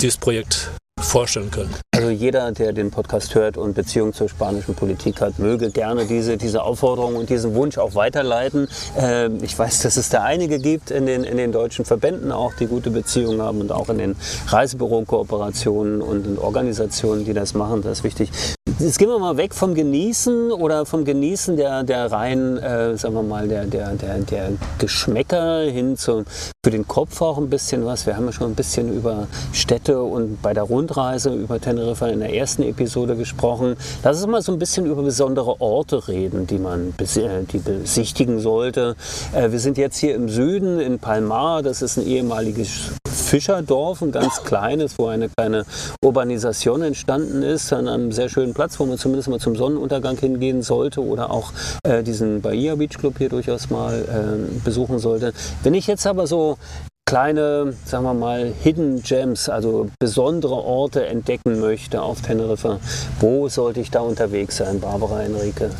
dieses 0.00 0.18
Projekt 0.18 0.70
vorstellen 1.16 1.50
können. 1.50 1.74
Also 1.94 2.10
jeder, 2.10 2.52
der 2.52 2.72
den 2.72 2.90
Podcast 2.90 3.34
hört 3.34 3.56
und 3.56 3.74
Beziehung 3.74 4.12
zur 4.12 4.28
spanischen 4.28 4.74
Politik 4.74 5.20
hat, 5.20 5.38
möge 5.38 5.70
gerne 5.70 6.04
diese, 6.04 6.36
diese 6.36 6.62
Aufforderung 6.62 7.16
und 7.16 7.30
diesen 7.30 7.54
Wunsch 7.54 7.78
auch 7.78 7.94
weiterleiten. 7.94 8.68
Äh, 8.98 9.28
ich 9.42 9.58
weiß, 9.58 9.80
dass 9.82 9.96
es 9.96 10.08
da 10.08 10.22
einige 10.22 10.58
gibt 10.58 10.90
in 10.90 11.06
den, 11.06 11.24
in 11.24 11.36
den 11.36 11.52
deutschen 11.52 11.84
Verbänden 11.84 12.32
auch, 12.32 12.54
die 12.54 12.66
gute 12.66 12.90
Beziehungen 12.90 13.40
haben 13.40 13.60
und 13.60 13.72
auch 13.72 13.88
in 13.88 13.98
den 13.98 14.16
Reisebüro-Kooperationen 14.48 16.02
und 16.02 16.26
in 16.26 16.38
Organisationen, 16.38 17.24
die 17.24 17.32
das 17.32 17.54
machen. 17.54 17.82
Das 17.82 17.98
ist 17.98 18.04
wichtig. 18.04 18.30
Jetzt 18.78 18.98
gehen 18.98 19.08
wir 19.08 19.18
mal 19.18 19.38
weg 19.38 19.54
vom 19.54 19.74
Genießen 19.74 20.52
oder 20.52 20.84
vom 20.84 21.06
Genießen 21.06 21.56
der, 21.56 21.82
der 21.82 22.12
rein, 22.12 22.58
äh, 22.58 22.94
sagen 22.98 23.14
wir 23.14 23.22
mal, 23.22 23.48
der, 23.48 23.64
der, 23.64 23.94
der, 23.94 24.18
der 24.18 24.52
Geschmäcker 24.78 25.60
hin 25.62 25.96
zu, 25.96 26.26
für 26.66 26.72
den 26.72 26.88
Kopf 26.88 27.22
auch 27.22 27.38
ein 27.38 27.48
bisschen 27.48 27.86
was. 27.86 28.06
Wir 28.06 28.16
haben 28.16 28.26
ja 28.26 28.32
schon 28.32 28.50
ein 28.50 28.56
bisschen 28.56 28.92
über 28.92 29.28
Städte 29.52 30.02
und 30.02 30.42
bei 30.42 30.52
der 30.52 30.64
Rundreise 30.64 31.32
über 31.32 31.60
Teneriffa 31.60 32.08
in 32.08 32.18
der 32.18 32.34
ersten 32.34 32.64
Episode 32.64 33.14
gesprochen. 33.14 33.76
Lass 34.02 34.16
uns 34.16 34.26
mal 34.26 34.42
so 34.42 34.50
ein 34.50 34.58
bisschen 34.58 34.84
über 34.84 35.04
besondere 35.04 35.60
Orte 35.60 36.08
reden, 36.08 36.48
die 36.48 36.58
man 36.58 36.92
äh, 36.98 37.44
die 37.44 37.58
besichtigen 37.58 38.40
sollte. 38.40 38.96
Äh, 39.32 39.52
wir 39.52 39.60
sind 39.60 39.78
jetzt 39.78 39.98
hier 39.98 40.16
im 40.16 40.28
Süden 40.28 40.80
in 40.80 40.98
Palmar. 40.98 41.62
Das 41.62 41.82
ist 41.82 41.98
ein 41.98 42.06
ehemaliges 42.08 42.90
Fischerdorf, 43.16 44.02
ein 44.02 44.12
ganz 44.12 44.42
kleines, 44.44 44.98
wo 44.98 45.06
eine 45.06 45.28
kleine 45.28 45.64
Urbanisation 46.04 46.82
entstanden 46.82 47.42
ist, 47.42 47.72
an 47.72 47.88
einem 47.88 48.12
sehr 48.12 48.28
schönen 48.28 48.54
Platz, 48.54 48.78
wo 48.78 48.86
man 48.86 48.98
zumindest 48.98 49.28
mal 49.28 49.40
zum 49.40 49.56
Sonnenuntergang 49.56 50.16
hingehen 50.16 50.62
sollte 50.62 51.02
oder 51.02 51.30
auch 51.30 51.52
äh, 51.82 52.02
diesen 52.02 52.40
Bahia 52.40 52.76
Beach 52.76 52.98
Club 52.98 53.18
hier 53.18 53.28
durchaus 53.28 53.70
mal 53.70 53.94
äh, 53.94 54.60
besuchen 54.64 54.98
sollte. 54.98 55.32
Wenn 55.62 55.74
ich 55.74 55.86
jetzt 55.86 56.06
aber 56.06 56.26
so 56.56 56.86
kleine, 57.08 57.74
sagen 57.84 58.04
wir 58.04 58.14
mal, 58.14 58.52
Hidden 58.62 59.02
Gems, 59.02 59.48
also 59.48 59.88
besondere 60.00 60.54
Orte 60.54 61.06
entdecken 61.06 61.60
möchte 61.60 62.02
auf 62.02 62.20
Teneriffa, 62.20 62.80
wo 63.20 63.48
sollte 63.48 63.80
ich 63.80 63.90
da 63.90 64.00
unterwegs 64.00 64.56
sein, 64.56 64.80
Barbara 64.80 65.22
Enrique? 65.22 65.70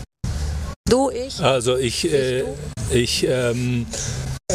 Du, 0.88 1.10
ich? 1.10 1.42
Also 1.42 1.76
ich, 1.76 2.12
äh, 2.12 2.44
ich 2.92 3.26
ähm, 3.28 3.86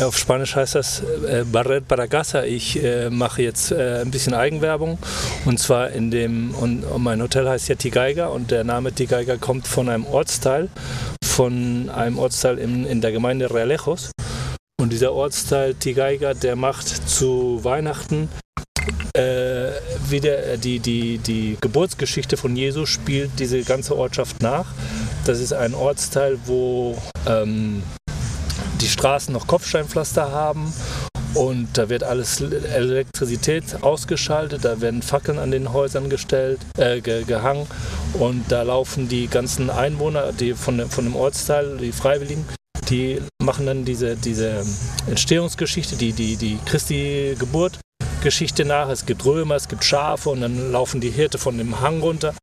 auf 0.02 0.18
Spanisch 0.18 0.56
heißt 0.56 0.76
das 0.76 1.04
äh, 1.28 1.44
Barret 1.52 1.86
para 1.90 2.08
casa. 2.08 2.44
Ich 2.44 2.82
äh, 2.82 3.10
mache 3.10 3.42
jetzt 3.42 3.74
äh, 3.74 4.00
ein 4.02 4.10
bisschen 4.10 4.34
Eigenwerbung 4.34 4.98
und 5.44 5.60
zwar 5.60 5.90
in 5.90 6.10
dem, 6.10 6.56
und, 6.56 6.86
und 6.86 7.04
mein 7.04 7.22
Hotel 7.22 7.50
heißt 7.50 7.68
ja 7.68 7.76
Tigaiga 7.76 8.28
und 8.28 8.52
der 8.52 8.64
Name 8.64 8.94
Tigaiga 8.94 9.36
kommt 9.36 9.68
von 9.68 9.90
einem 9.90 10.06
Ortsteil, 10.06 10.70
von 11.22 11.90
einem 11.90 12.18
Ortsteil 12.18 12.60
in, 12.60 12.86
in 12.86 13.02
der 13.02 13.12
Gemeinde 13.12 13.54
Realejos. 13.54 14.12
Und 14.82 14.92
dieser 14.92 15.14
Ortsteil 15.14 15.76
Tigaiga, 15.76 16.34
der 16.34 16.56
macht 16.56 16.88
zu 17.08 17.64
Weihnachten 17.64 18.30
äh, 19.14 19.74
wieder 20.10 20.58
die, 20.58 20.80
die, 20.80 21.20
die 21.20 21.56
Geburtsgeschichte 21.62 22.36
von 22.36 22.56
Jesus 22.56 22.90
spielt 22.90 23.30
diese 23.38 23.62
ganze 23.62 23.96
Ortschaft 23.96 24.42
nach. 24.42 24.66
Das 25.26 25.40
ist 25.40 25.54
ein 25.54 25.76
Ortsteil, 25.76 26.40
wo 26.48 26.98
ähm, 27.28 27.84
die 28.82 28.88
Straßen 28.88 29.32
noch 29.32 29.46
Kopfsteinpflaster 29.46 30.32
haben 30.32 30.74
und 31.36 31.78
da 31.78 31.88
wird 31.90 32.04
alles 32.04 32.42
Elektrizität 32.42 33.84
ausgeschaltet, 33.84 34.66
da 34.66 34.82
werden 34.82 35.04
Fackeln 35.04 35.38
an 35.38 35.52
den 35.52 35.74
Häusern 35.74 36.10
gestellt, 36.10 36.60
äh, 36.78 37.02
ge 37.02 37.24
gehangen 37.24 37.68
und 38.14 38.52
da 38.52 38.64
laufen 38.64 39.08
die 39.08 39.28
ganzen 39.28 39.70
Einwohner 39.70 40.34
die 40.34 40.56
von, 40.56 40.90
von 40.90 41.04
dem 41.04 41.16
Ortsteil, 41.16 41.78
die 41.78 41.92
Freiwilligen, 41.92 42.46
die 42.92 43.22
machen 43.42 43.66
dann 43.66 43.86
diese, 43.86 44.16
diese 44.16 44.64
Entstehungsgeschichte, 45.08 45.96
die, 45.96 46.12
die, 46.12 46.36
die 46.36 46.60
Christi 46.66 47.36
Geburt 47.40 47.80
Geschichte 48.22 48.66
nach. 48.66 48.90
Es 48.90 49.06
gibt 49.06 49.26
Römer, 49.26 49.56
es 49.56 49.68
gibt 49.68 49.84
Schafe 49.84 50.30
und 50.30 50.42
dann 50.42 50.72
laufen 50.72 51.02
die 51.02 51.10
Hirte 51.10 51.38
von 51.38 51.58
dem 51.58 51.82
Hang 51.82 52.02
runter 52.02 52.34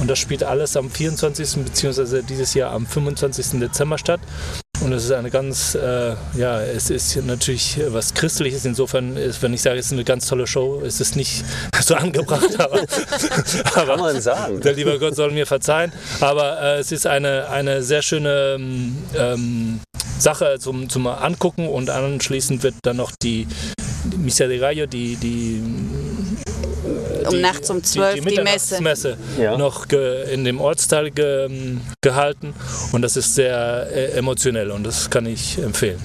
Und 0.00 0.08
das 0.08 0.18
spielt 0.18 0.42
alles 0.42 0.76
am 0.76 0.90
24. 0.90 1.64
bzw. 1.64 2.22
dieses 2.22 2.54
Jahr 2.54 2.72
am 2.72 2.86
25. 2.86 3.60
Dezember 3.60 3.98
statt. 3.98 4.20
Und 4.82 4.92
es 4.92 5.04
ist 5.04 5.10
eine 5.10 5.30
ganz, 5.30 5.74
äh, 5.74 6.14
ja, 6.36 6.60
es 6.60 6.90
ist 6.90 7.16
natürlich 7.24 7.80
was 7.88 8.14
Christliches. 8.14 8.64
Insofern, 8.64 9.16
ist, 9.16 9.42
wenn 9.42 9.54
ich 9.54 9.62
sage, 9.62 9.78
es 9.78 9.86
ist 9.86 9.92
eine 9.92 10.04
ganz 10.04 10.26
tolle 10.26 10.46
Show, 10.46 10.80
ist 10.80 11.00
es 11.00 11.16
nicht 11.16 11.44
so 11.80 11.94
angebracht. 11.94 12.60
Aber, 12.60 12.80
aber 13.74 13.86
Kann 13.86 14.00
man 14.00 14.20
sagen. 14.20 14.60
Der 14.60 14.74
liebe 14.74 14.98
Gott 14.98 15.16
soll 15.16 15.32
mir 15.32 15.46
verzeihen. 15.46 15.92
Aber 16.20 16.60
äh, 16.60 16.78
es 16.78 16.92
ist 16.92 17.06
eine, 17.06 17.48
eine 17.48 17.82
sehr 17.82 18.02
schöne 18.02 18.58
ähm, 19.16 19.80
Sache 20.18 20.58
zum, 20.58 20.88
zum 20.88 21.06
Angucken 21.06 21.68
und 21.68 21.90
anschließend 21.90 22.62
wird 22.62 22.74
dann 22.82 22.96
noch 22.96 23.12
die 23.22 23.46
Missa 24.16 24.46
de 24.46 24.58
Gallo, 24.58 24.86
die, 24.86 25.16
die 25.16 25.62
um 27.26 27.34
die, 27.34 27.40
nachts 27.40 27.70
um 27.70 27.82
12 27.82 28.14
die, 28.14 28.20
die, 28.20 28.36
die 28.36 28.42
Messe, 28.42 28.82
Messe 28.82 29.18
ja. 29.38 29.56
noch 29.56 29.86
in 29.86 30.44
dem 30.44 30.60
Ortsteil 30.60 31.10
ge, 31.10 31.76
gehalten 32.00 32.54
und 32.92 33.02
das 33.02 33.16
ist 33.16 33.34
sehr 33.34 33.88
äh, 33.90 34.12
emotionell 34.12 34.70
und 34.70 34.84
das 34.84 35.10
kann 35.10 35.26
ich 35.26 35.58
empfehlen. 35.58 36.00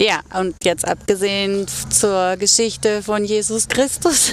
Ja, 0.00 0.20
und 0.38 0.54
jetzt 0.62 0.86
abgesehen 0.86 1.66
zur 1.90 2.36
Geschichte 2.36 3.02
von 3.02 3.24
Jesus 3.24 3.66
Christus, 3.66 4.32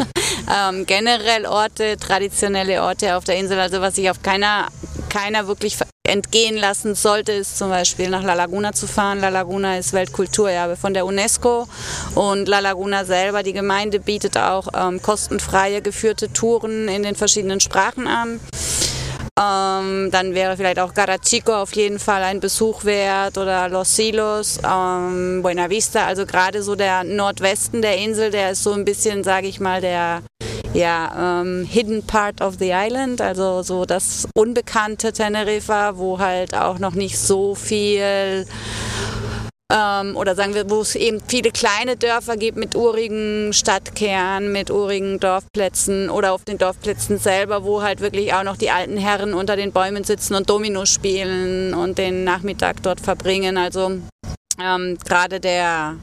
ähm, 0.50 0.86
generell 0.86 1.44
Orte, 1.44 1.98
traditionelle 1.98 2.82
Orte 2.82 3.14
auf 3.14 3.24
der 3.24 3.36
Insel, 3.36 3.58
also 3.58 3.82
was 3.82 3.98
ich 3.98 4.08
auf 4.08 4.22
keiner, 4.22 4.68
keiner 5.10 5.46
wirklich 5.46 5.76
entgehen 6.12 6.56
lassen 6.56 6.94
sollte, 6.94 7.32
ist 7.32 7.56
zum 7.56 7.70
Beispiel 7.70 8.10
nach 8.10 8.22
La 8.22 8.34
Laguna 8.34 8.72
zu 8.72 8.86
fahren. 8.86 9.20
La 9.20 9.30
Laguna 9.30 9.78
ist 9.78 9.94
Weltkulturerbe 9.94 10.76
von 10.76 10.92
der 10.92 11.06
UNESCO 11.06 11.66
und 12.14 12.46
La 12.48 12.58
Laguna 12.58 13.06
selber, 13.06 13.42
die 13.42 13.54
Gemeinde 13.54 13.98
bietet 13.98 14.36
auch 14.36 14.68
ähm, 14.76 15.00
kostenfreie 15.00 15.80
geführte 15.80 16.30
Touren 16.30 16.88
in 16.88 17.02
den 17.02 17.14
verschiedenen 17.14 17.60
Sprachen 17.60 18.06
an. 18.06 18.40
Ähm, 19.40 20.10
dann 20.10 20.34
wäre 20.34 20.58
vielleicht 20.58 20.78
auch 20.78 20.92
Garachico 20.92 21.54
auf 21.54 21.74
jeden 21.74 21.98
Fall 21.98 22.22
ein 22.22 22.40
Besuch 22.40 22.84
wert 22.84 23.38
oder 23.38 23.70
Los 23.70 23.96
Silos, 23.96 24.58
ähm, 24.62 25.40
Buena 25.42 25.70
Vista, 25.70 26.04
also 26.04 26.26
gerade 26.26 26.62
so 26.62 26.74
der 26.74 27.04
Nordwesten 27.04 27.80
der 27.80 27.96
Insel, 27.96 28.30
der 28.30 28.50
ist 28.50 28.62
so 28.62 28.72
ein 28.72 28.84
bisschen, 28.84 29.24
sage 29.24 29.46
ich 29.46 29.58
mal, 29.58 29.80
der 29.80 30.22
ja, 30.74 31.40
ähm, 31.42 31.66
Hidden 31.68 32.06
Part 32.06 32.40
of 32.40 32.56
the 32.58 32.70
Island, 32.72 33.20
also 33.20 33.62
so 33.62 33.84
das 33.84 34.26
unbekannte 34.34 35.12
Teneriffa, 35.12 35.98
wo 35.98 36.18
halt 36.18 36.54
auch 36.54 36.78
noch 36.78 36.94
nicht 36.94 37.18
so 37.18 37.54
viel 37.54 38.46
ähm, 39.72 40.16
oder 40.16 40.34
sagen 40.34 40.54
wir, 40.54 40.68
wo 40.68 40.80
es 40.80 40.94
eben 40.94 41.20
viele 41.26 41.50
kleine 41.50 41.96
Dörfer 41.96 42.36
gibt 42.36 42.58
mit 42.58 42.76
urigen 42.76 43.52
Stadtkernen, 43.52 44.52
mit 44.52 44.70
urigen 44.70 45.18
Dorfplätzen 45.18 46.10
oder 46.10 46.32
auf 46.32 46.44
den 46.44 46.58
Dorfplätzen 46.58 47.18
selber, 47.18 47.64
wo 47.64 47.82
halt 47.82 48.00
wirklich 48.00 48.34
auch 48.34 48.42
noch 48.42 48.56
die 48.56 48.70
alten 48.70 48.98
Herren 48.98 49.34
unter 49.34 49.56
den 49.56 49.72
Bäumen 49.72 50.04
sitzen 50.04 50.34
und 50.34 50.50
Domino 50.50 50.84
spielen 50.84 51.74
und 51.74 51.98
den 51.98 52.24
Nachmittag 52.24 52.82
dort 52.82 53.00
verbringen. 53.00 53.56
Also 53.56 53.98
ähm, 54.60 54.98
gerade 55.06 55.40
der 55.40 55.96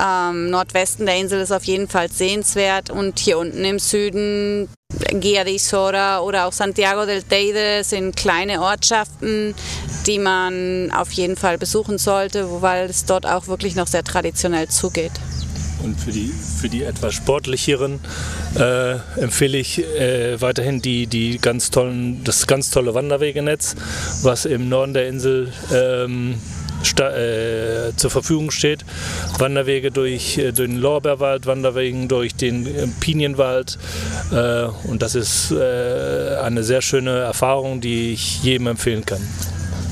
ähm, 0.00 0.50
Nordwesten 0.50 1.06
der 1.06 1.16
Insel 1.16 1.40
ist 1.40 1.52
auf 1.52 1.64
jeden 1.64 1.88
Fall 1.88 2.10
sehenswert 2.10 2.90
und 2.90 3.18
hier 3.18 3.38
unten 3.38 3.64
im 3.64 3.78
Süden 3.78 4.68
Guia 5.10 5.44
de 5.44 5.54
Isora 5.54 6.20
oder 6.20 6.46
auch 6.46 6.52
Santiago 6.52 7.06
del 7.06 7.22
Teide 7.22 7.82
sind 7.82 8.16
kleine 8.16 8.60
Ortschaften, 8.60 9.54
die 10.06 10.18
man 10.18 10.90
auf 10.92 11.12
jeden 11.12 11.36
Fall 11.36 11.58
besuchen 11.58 11.98
sollte, 11.98 12.62
weil 12.62 12.88
es 12.88 13.04
dort 13.04 13.26
auch 13.26 13.46
wirklich 13.46 13.74
noch 13.74 13.86
sehr 13.86 14.04
traditionell 14.04 14.68
zugeht. 14.68 15.12
Und 15.82 16.00
für 16.00 16.10
die, 16.10 16.32
für 16.60 16.68
die 16.68 16.82
etwas 16.82 17.14
sportlicheren 17.14 18.00
äh, 18.58 18.94
empfehle 19.20 19.58
ich 19.58 19.78
äh, 19.78 20.40
weiterhin 20.40 20.80
die, 20.80 21.06
die 21.06 21.38
ganz 21.38 21.70
tollen, 21.70 22.24
das 22.24 22.46
ganz 22.46 22.70
tolle 22.70 22.94
Wanderwegenetz, 22.94 23.76
was 24.22 24.46
im 24.46 24.68
Norden 24.68 24.94
der 24.94 25.08
Insel 25.08 25.52
ähm, 25.72 26.40
äh, 26.98 27.94
zur 27.96 28.10
Verfügung 28.10 28.50
steht. 28.50 28.84
Wanderwege 29.38 29.90
durch, 29.90 30.38
äh, 30.38 30.52
durch 30.52 30.68
den 30.68 30.78
Lorbeerwald, 30.78 31.46
Wanderwege 31.46 32.06
durch 32.06 32.34
den 32.34 32.66
äh, 32.66 32.86
Pinienwald. 33.00 33.78
Äh, 34.32 34.66
und 34.88 35.02
das 35.02 35.14
ist 35.14 35.52
äh, 35.52 36.36
eine 36.42 36.62
sehr 36.62 36.82
schöne 36.82 37.18
Erfahrung, 37.18 37.80
die 37.80 38.12
ich 38.12 38.42
jedem 38.42 38.66
empfehlen 38.68 39.04
kann. 39.04 39.20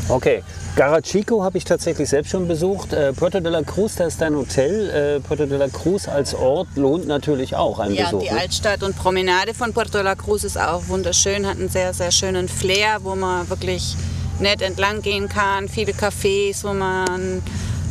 Okay, 0.08 0.42
Garachico 0.76 1.44
habe 1.44 1.56
ich 1.56 1.64
tatsächlich 1.64 2.08
selbst 2.08 2.30
schon 2.30 2.48
besucht. 2.48 2.92
Äh, 2.92 3.12
Puerto 3.12 3.38
de 3.38 3.50
la 3.50 3.62
Cruz, 3.62 3.94
da 3.94 4.06
ist 4.06 4.20
dein 4.20 4.34
Hotel. 4.34 4.90
Äh, 4.90 5.20
Puerto 5.20 5.46
de 5.46 5.56
la 5.56 5.68
Cruz 5.68 6.08
als 6.08 6.34
Ort 6.34 6.66
lohnt 6.74 7.06
natürlich 7.06 7.54
auch 7.54 7.78
einen 7.78 7.94
ja, 7.94 8.06
Besuch. 8.06 8.22
Ja, 8.24 8.28
die 8.30 8.34
ne? 8.34 8.40
Altstadt 8.40 8.82
und 8.82 8.96
Promenade 8.96 9.54
von 9.54 9.72
Puerto 9.72 9.92
de 9.92 10.02
la 10.02 10.16
Cruz 10.16 10.42
ist 10.42 10.58
auch 10.58 10.88
wunderschön, 10.88 11.46
hat 11.46 11.58
einen 11.58 11.68
sehr, 11.68 11.94
sehr 11.94 12.10
schönen 12.10 12.48
Flair, 12.48 12.98
wo 13.02 13.14
man 13.14 13.48
wirklich 13.48 13.96
nett 14.40 14.62
entlang 14.62 15.02
gehen 15.02 15.28
kann, 15.28 15.68
viele 15.68 15.92
Cafés, 15.92 16.64
wo 16.64 16.74
man 16.74 17.42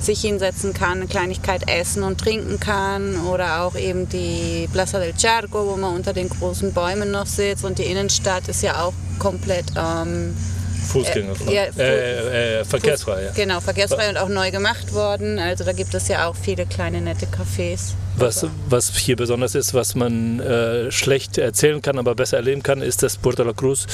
sich 0.03 0.21
hinsetzen 0.21 0.73
kann, 0.73 0.97
eine 0.97 1.07
Kleinigkeit 1.07 1.69
essen 1.69 2.03
und 2.03 2.19
trinken 2.19 2.59
kann. 2.59 3.25
Oder 3.25 3.61
auch 3.61 3.75
eben 3.75 4.09
die 4.09 4.67
Plaza 4.71 4.99
del 4.99 5.13
Charco, 5.19 5.65
wo 5.65 5.77
man 5.77 5.95
unter 5.95 6.13
den 6.13 6.29
großen 6.29 6.73
Bäumen 6.73 7.11
noch 7.11 7.25
sitzt. 7.25 7.63
Und 7.63 7.79
die 7.79 7.83
Innenstadt 7.83 8.47
ist 8.47 8.61
ja 8.61 8.81
auch 8.83 8.93
komplett 9.19 9.65
ähm, 9.77 10.35
Fußgängerfrei. 10.83 11.51
Äh, 11.51 11.55
ja, 11.55 11.63
äh, 11.77 12.59
äh, 12.59 12.65
verkehrsfrei. 12.65 13.23
Ja. 13.23 13.31
Genau, 13.31 13.59
verkehrsfrei 13.59 14.09
und 14.09 14.17
auch 14.17 14.29
neu 14.29 14.51
gemacht 14.51 14.93
worden. 14.93 15.39
Also 15.39 15.63
da 15.63 15.73
gibt 15.73 15.93
es 15.93 16.07
ja 16.07 16.27
auch 16.27 16.35
viele 16.35 16.65
kleine 16.65 17.01
nette 17.01 17.25
Cafés. 17.25 17.93
Was, 18.15 18.45
was 18.69 18.95
hier 18.95 19.15
besonders 19.15 19.55
ist, 19.55 19.73
was 19.73 19.95
man 19.95 20.39
äh, 20.39 20.91
schlecht 20.91 21.39
erzählen 21.39 21.81
kann, 21.81 21.97
aber 21.97 22.13
besser 22.13 22.37
erleben 22.37 22.61
kann, 22.61 22.83
ist, 22.83 23.01
dass 23.01 23.17
Puerto 23.17 23.43
La 23.43 23.53
Cruz 23.53 23.87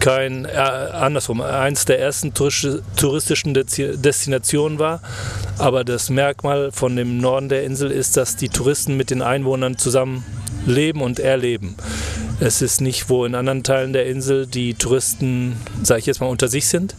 kein, 0.00 0.44
äh, 0.44 0.48
andersrum, 0.48 1.40
eins 1.40 1.84
der 1.84 2.00
ersten 2.00 2.34
touristischen 2.34 3.54
Destinationen 3.54 4.80
war. 4.80 5.02
Aber 5.58 5.84
das 5.84 6.10
Merkmal 6.10 6.72
von 6.72 6.96
dem 6.96 7.18
Norden 7.18 7.48
der 7.48 7.62
Insel 7.62 7.92
ist, 7.92 8.16
dass 8.16 8.34
die 8.34 8.48
Touristen 8.48 8.96
mit 8.96 9.10
den 9.10 9.22
Einwohnern 9.22 9.78
zusammen 9.78 10.24
leben 10.66 11.00
und 11.00 11.20
erleben. 11.20 11.76
Es 12.42 12.62
ist 12.62 12.80
nicht, 12.80 13.10
wo 13.10 13.26
in 13.26 13.34
anderen 13.34 13.62
Teilen 13.62 13.92
der 13.92 14.06
Insel 14.06 14.46
die 14.46 14.72
Touristen, 14.72 15.56
sage 15.82 16.00
ich 16.00 16.06
jetzt 16.06 16.22
mal, 16.22 16.26
unter 16.26 16.48
sich 16.48 16.68
sind, 16.68 16.96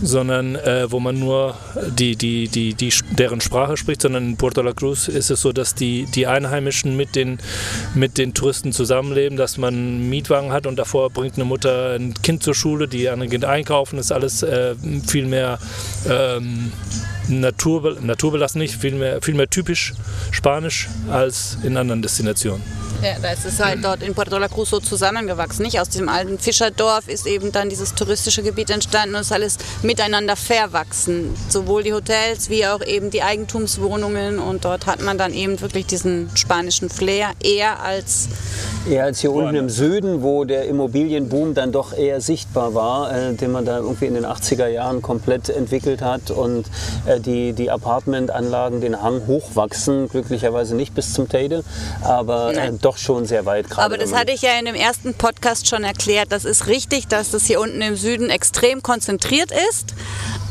sondern 0.00 0.54
äh, 0.54 0.90
wo 0.92 1.00
man 1.00 1.18
nur 1.18 1.56
die, 1.98 2.14
die, 2.14 2.46
die, 2.46 2.74
die, 2.74 2.92
deren 3.10 3.40
Sprache 3.40 3.76
spricht, 3.76 4.02
sondern 4.02 4.30
in 4.30 4.36
Puerto 4.36 4.62
La 4.62 4.72
Cruz 4.72 5.08
ist 5.08 5.32
es 5.32 5.40
so, 5.40 5.52
dass 5.52 5.74
die, 5.74 6.06
die 6.14 6.28
Einheimischen 6.28 6.96
mit 6.96 7.16
den, 7.16 7.38
mit 7.96 8.16
den 8.16 8.32
Touristen 8.32 8.70
zusammenleben, 8.70 9.36
dass 9.36 9.58
man 9.58 9.74
einen 9.74 10.08
Mietwagen 10.08 10.52
hat 10.52 10.68
und 10.68 10.76
davor 10.76 11.10
bringt 11.10 11.34
eine 11.34 11.44
Mutter 11.44 11.96
ein 11.96 12.14
Kind 12.22 12.44
zur 12.44 12.54
Schule, 12.54 12.86
die 12.86 13.08
andere 13.08 13.28
geht 13.28 13.44
einkaufen, 13.44 13.98
ist 13.98 14.12
alles 14.12 14.44
äh, 14.44 14.76
viel 15.04 15.26
mehr 15.26 15.58
ähm, 16.08 16.70
Natur, 17.28 17.96
naturbelassen, 18.00 18.60
nicht 18.60 18.76
viel 18.76 18.94
mehr, 18.94 19.20
viel 19.22 19.34
mehr 19.34 19.48
typisch 19.48 19.94
spanisch 20.30 20.88
als 21.10 21.58
in 21.62 21.76
anderen 21.76 22.02
Destinationen. 22.02 22.62
Ja, 23.02 23.16
das 23.20 23.44
ist 23.44 23.62
halt 23.62 23.84
dort 23.84 24.02
in 24.02 24.14
Puerto 24.14 24.38
La 24.38 24.48
Cruz 24.48 24.70
so 24.70 24.80
zusammengewachsen. 24.80 25.62
Nicht? 25.64 25.78
Aus 25.78 25.90
diesem 25.90 26.08
alten 26.08 26.38
Fischerdorf 26.38 27.06
ist 27.08 27.26
eben 27.26 27.52
dann 27.52 27.68
dieses 27.68 27.94
touristische 27.94 28.42
Gebiet 28.42 28.70
entstanden 28.70 29.14
und 29.14 29.20
ist 29.20 29.32
alles 29.32 29.58
miteinander 29.82 30.36
verwachsen. 30.36 31.34
Sowohl 31.50 31.82
die 31.82 31.92
Hotels 31.92 32.48
wie 32.48 32.66
auch 32.66 32.82
eben 32.82 33.10
die 33.10 33.22
Eigentumswohnungen 33.22 34.38
und 34.38 34.64
dort 34.64 34.86
hat 34.86 35.02
man 35.02 35.18
dann 35.18 35.34
eben 35.34 35.60
wirklich 35.60 35.84
diesen 35.84 36.30
spanischen 36.34 36.88
Flair 36.88 37.32
eher 37.42 37.82
als 37.82 38.28
Eher 38.88 39.04
als 39.04 39.20
hier 39.20 39.32
unten 39.32 39.54
im 39.54 39.70
Süden, 39.70 40.22
wo 40.22 40.44
der 40.44 40.66
Immobilienboom 40.66 41.54
dann 41.54 41.72
doch 41.72 41.96
eher 41.96 42.20
sichtbar 42.20 42.74
war, 42.74 43.16
äh, 43.16 43.32
den 43.32 43.50
man 43.50 43.64
da 43.64 43.78
irgendwie 43.78 44.04
in 44.04 44.14
den 44.14 44.26
80er 44.26 44.66
Jahren 44.66 45.00
komplett 45.00 45.48
entwickelt 45.48 46.02
hat 46.02 46.30
und 46.30 46.66
äh, 47.06 47.13
die, 47.20 47.52
die 47.52 47.70
Apartmentanlagen 47.70 48.80
den 48.80 49.02
Hang 49.02 49.26
hochwachsen, 49.26 50.08
glücklicherweise 50.08 50.74
nicht 50.74 50.94
bis 50.94 51.12
zum 51.12 51.28
Teide, 51.28 51.64
aber 52.02 52.54
äh, 52.54 52.72
doch 52.72 52.96
schon 52.96 53.26
sehr 53.26 53.46
weit. 53.46 53.66
Aber 53.76 53.98
das 53.98 54.14
hatte 54.14 54.32
ich 54.32 54.42
ja 54.42 54.58
in 54.58 54.66
dem 54.66 54.74
ersten 54.74 55.14
Podcast 55.14 55.68
schon 55.68 55.84
erklärt. 55.84 56.32
Das 56.32 56.44
ist 56.44 56.66
richtig, 56.66 57.08
dass 57.08 57.30
das 57.30 57.46
hier 57.46 57.60
unten 57.60 57.80
im 57.80 57.96
Süden 57.96 58.30
extrem 58.30 58.82
konzentriert 58.82 59.50
ist. 59.70 59.94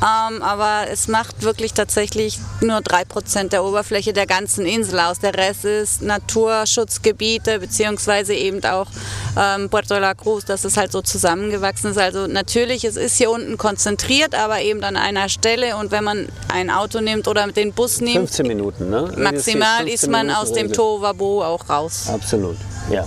Ähm, 0.04 0.42
aber 0.42 0.88
es 0.92 1.08
macht 1.08 1.44
wirklich 1.44 1.74
tatsächlich 1.74 2.40
nur 2.60 2.80
3% 2.80 3.50
der 3.50 3.64
Oberfläche 3.64 4.12
der 4.12 4.26
ganzen 4.26 4.66
Insel 4.66 5.00
aus. 5.00 5.20
Der 5.20 5.34
Rest 5.34 5.64
ist 5.64 6.02
Naturschutzgebiete 6.02 7.60
beziehungsweise 7.60 8.34
eben 8.34 8.62
auch 8.66 8.88
ähm, 9.40 9.70
Puerto 9.70 9.98
La 9.98 10.14
Cruz, 10.14 10.44
dass 10.44 10.66
es 10.66 10.76
halt 10.76 10.92
so 10.92 11.02
zusammengewachsen 11.02 11.92
ist. 11.92 11.98
Also 11.98 12.28
natürlich, 12.28 12.84
es 12.84 12.98
ist 12.98 13.18
hier 13.18 13.32
unten 13.32 13.58
konzentriert, 13.58 14.36
aber 14.36 14.62
eben 14.62 14.84
an 14.84 14.98
einer 14.98 15.30
Stelle 15.30 15.78
und 15.78 15.92
wenn 15.92 16.04
man 16.04 16.28
ein 16.54 16.70
Auto 16.70 17.02
nimmt 17.02 17.28
oder 17.28 17.48
den 17.48 17.74
Bus 17.74 18.00
nimmt, 18.00 18.30
15 18.30 18.48
Minuten, 18.48 18.90
ne? 18.90 19.12
maximal 19.18 19.88
ist 19.88 20.08
man 20.08 20.30
aus 20.30 20.54
dem 20.54 20.72
Tovabo 20.72 21.44
auch 21.44 21.68
raus. 21.68 22.08
Absolut, 22.14 22.58
ja. 22.92 23.06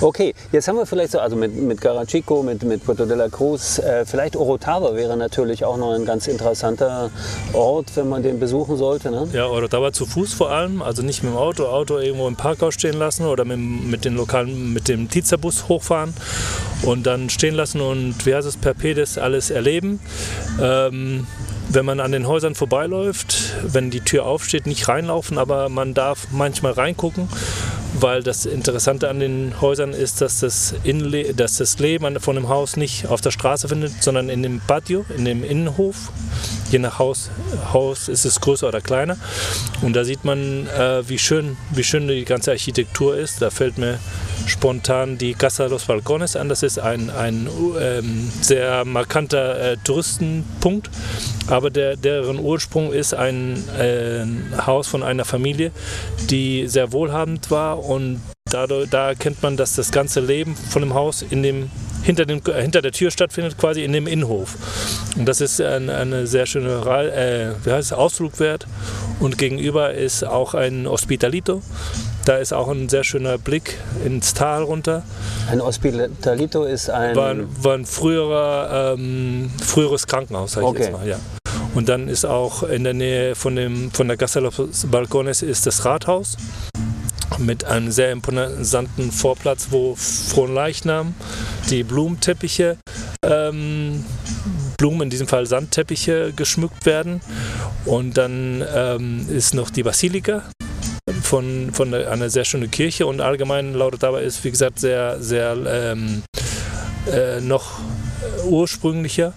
Okay, 0.00 0.34
jetzt 0.50 0.66
haben 0.66 0.76
wir 0.76 0.86
vielleicht 0.86 1.12
so, 1.12 1.20
also 1.20 1.36
mit, 1.36 1.54
mit 1.54 1.80
Garachico, 1.80 2.42
mit, 2.42 2.64
mit 2.64 2.84
Puerto 2.84 3.04
de 3.04 3.16
la 3.16 3.28
Cruz, 3.28 3.78
äh, 3.78 4.04
vielleicht 4.04 4.34
Orotava 4.34 4.96
wäre 4.96 5.16
natürlich 5.16 5.64
auch 5.64 5.76
noch 5.76 5.92
ein 5.92 6.04
ganz 6.04 6.26
interessanter 6.26 7.10
Ort, 7.52 7.94
wenn 7.94 8.08
man 8.08 8.22
den 8.22 8.40
besuchen 8.40 8.76
sollte. 8.76 9.12
Ne? 9.12 9.28
Ja, 9.32 9.46
Orotava 9.46 9.92
zu 9.92 10.06
Fuß 10.06 10.34
vor 10.34 10.50
allem, 10.50 10.82
also 10.82 11.02
nicht 11.02 11.22
mit 11.22 11.32
dem 11.32 11.36
Auto, 11.36 11.66
Auto 11.66 11.98
irgendwo 11.98 12.26
im 12.26 12.34
Parkhaus 12.34 12.74
stehen 12.74 12.98
lassen 12.98 13.26
oder 13.26 13.44
mit, 13.44 13.58
mit 13.58 14.04
den 14.04 14.16
lokalen, 14.16 14.72
mit 14.72 14.88
dem 14.88 15.08
Tiza-Bus 15.08 15.68
hochfahren 15.68 16.14
und 16.82 17.06
dann 17.06 17.30
stehen 17.30 17.54
lassen 17.54 17.80
und 17.80 18.26
wie 18.26 18.34
heißt 18.34 18.48
es, 18.48 18.56
per 18.56 18.74
Pedes 18.74 19.18
alles 19.18 19.50
erleben. 19.50 20.00
Ähm, 20.60 21.26
wenn 21.72 21.84
man 21.84 22.00
an 22.00 22.12
den 22.12 22.26
Häusern 22.26 22.54
vorbeiläuft, 22.54 23.54
wenn 23.62 23.90
die 23.90 24.00
Tür 24.00 24.26
aufsteht, 24.26 24.66
nicht 24.66 24.88
reinlaufen, 24.88 25.38
aber 25.38 25.68
man 25.68 25.94
darf 25.94 26.28
manchmal 26.32 26.72
reingucken, 26.72 27.28
weil 27.94 28.22
das 28.22 28.44
Interessante 28.46 29.08
an 29.08 29.20
den 29.20 29.60
Häusern 29.60 29.92
ist, 29.92 30.20
dass 30.20 30.40
das, 30.40 30.74
Innenle 30.82 31.34
dass 31.34 31.58
das 31.58 31.78
Leben 31.78 32.18
von 32.20 32.36
dem 32.36 32.48
Haus 32.48 32.76
nicht 32.76 33.06
auf 33.06 33.20
der 33.20 33.30
Straße 33.30 33.68
findet, 33.68 34.02
sondern 34.02 34.28
in 34.28 34.42
dem 34.42 34.60
Patio, 34.60 35.04
in 35.16 35.24
dem 35.24 35.44
Innenhof. 35.44 36.12
Je 36.70 36.78
nach 36.78 37.00
Haus, 37.00 37.30
Haus 37.72 38.08
ist 38.08 38.24
es 38.24 38.40
größer 38.40 38.68
oder 38.68 38.80
kleiner. 38.80 39.16
Und 39.82 39.94
da 39.94 40.04
sieht 40.04 40.24
man, 40.24 40.68
äh, 40.68 41.08
wie, 41.08 41.18
schön, 41.18 41.56
wie 41.70 41.82
schön 41.82 42.06
die 42.06 42.24
ganze 42.24 42.52
Architektur 42.52 43.16
ist. 43.16 43.42
Da 43.42 43.50
fällt 43.50 43.76
mir 43.76 43.98
spontan 44.46 45.18
die 45.18 45.34
Casa 45.34 45.66
los 45.66 45.84
Balcones 45.84 46.36
an. 46.36 46.48
Das 46.48 46.62
ist 46.62 46.78
ein, 46.78 47.10
ein 47.10 47.48
ähm, 47.80 48.30
sehr 48.40 48.84
markanter 48.84 49.72
äh, 49.72 49.76
Touristenpunkt, 49.82 50.90
aber 51.48 51.59
der, 51.68 51.96
deren 51.96 52.38
Ursprung 52.38 52.92
ist 52.92 53.12
ein 53.12 53.62
äh, 53.78 54.24
Haus 54.64 54.88
von 54.88 55.02
einer 55.02 55.26
Familie, 55.26 55.72
die 56.30 56.66
sehr 56.66 56.92
wohlhabend 56.92 57.50
war 57.50 57.84
und 57.84 58.22
dadurch, 58.50 58.88
da 58.88 59.08
erkennt 59.08 59.42
man, 59.42 59.58
dass 59.58 59.74
das 59.74 59.92
ganze 59.92 60.20
Leben 60.20 60.56
von 60.56 60.80
dem 60.80 60.94
Haus 60.94 61.22
in 61.22 61.42
dem 61.42 61.70
hinter, 62.02 62.24
dem, 62.26 62.40
hinter 62.42 62.82
der 62.82 62.92
Tür 62.92 63.10
stattfindet, 63.10 63.58
quasi 63.58 63.84
in 63.84 63.92
dem 63.92 64.06
Innenhof. 64.06 64.56
Und 65.16 65.26
das 65.26 65.40
ist 65.40 65.60
eine, 65.60 65.94
eine 65.96 66.26
sehr 66.26 66.46
schöne 66.46 66.80
äh, 66.80 67.54
wie 67.64 67.70
heißt 67.70 67.92
es, 67.92 67.92
Ausflug 67.92 68.40
wert. 68.40 68.66
Und 69.20 69.38
gegenüber 69.38 69.92
ist 69.92 70.24
auch 70.24 70.54
ein 70.54 70.88
Hospitalito. 70.88 71.62
Da 72.24 72.36
ist 72.36 72.52
auch 72.52 72.68
ein 72.68 72.88
sehr 72.88 73.04
schöner 73.04 73.38
Blick 73.38 73.78
ins 74.04 74.34
Tal 74.34 74.62
runter. 74.62 75.02
Ein 75.50 75.62
Hospitalito 75.62 76.64
ist 76.64 76.90
ein. 76.90 77.16
War, 77.16 77.34
war 77.62 77.74
ein 77.74 77.86
früherer, 77.86 78.94
ähm, 78.94 79.50
früheres 79.62 80.06
Krankenhaus, 80.06 80.52
sag 80.52 80.62
ich 80.62 80.68
okay. 80.68 80.82
jetzt 80.82 80.92
mal. 80.92 81.08
Ja. 81.08 81.18
Und 81.74 81.88
dann 81.88 82.08
ist 82.08 82.24
auch 82.24 82.62
in 82.62 82.84
der 82.84 82.94
Nähe 82.94 83.34
von, 83.34 83.56
dem, 83.56 83.90
von 83.92 84.08
der 84.08 84.16
Casa 84.16 84.40
los 84.40 84.86
Balcones 84.90 85.42
ist 85.42 85.66
das 85.66 85.84
Rathaus 85.84 86.36
mit 87.38 87.64
einem 87.64 87.90
sehr 87.90 88.10
imposanten 88.10 89.12
Vorplatz, 89.12 89.68
wo 89.70 89.94
von 89.94 90.52
Leichnam 90.52 91.14
die 91.70 91.84
Blumenteppiche, 91.84 92.76
ähm, 93.24 94.04
Blumen, 94.76 95.02
in 95.02 95.10
diesem 95.10 95.28
Fall 95.28 95.46
Sandteppiche, 95.46 96.32
geschmückt 96.34 96.86
werden. 96.86 97.20
Und 97.86 98.18
dann 98.18 98.64
ähm, 98.74 99.26
ist 99.30 99.54
noch 99.54 99.70
die 99.70 99.82
Basilika, 99.82 100.42
von, 101.22 101.72
von 101.72 101.94
einer 101.94 102.30
sehr 102.30 102.44
schönen 102.44 102.70
Kirche 102.70 103.06
und 103.06 103.20
allgemein 103.20 103.74
Laudatava 103.74 104.20
ist, 104.20 104.44
wie 104.44 104.50
gesagt, 104.50 104.78
sehr, 104.78 105.20
sehr 105.22 105.56
ähm, 105.66 106.22
äh, 107.10 107.40
noch 107.40 107.78
ursprünglicher 108.44 109.32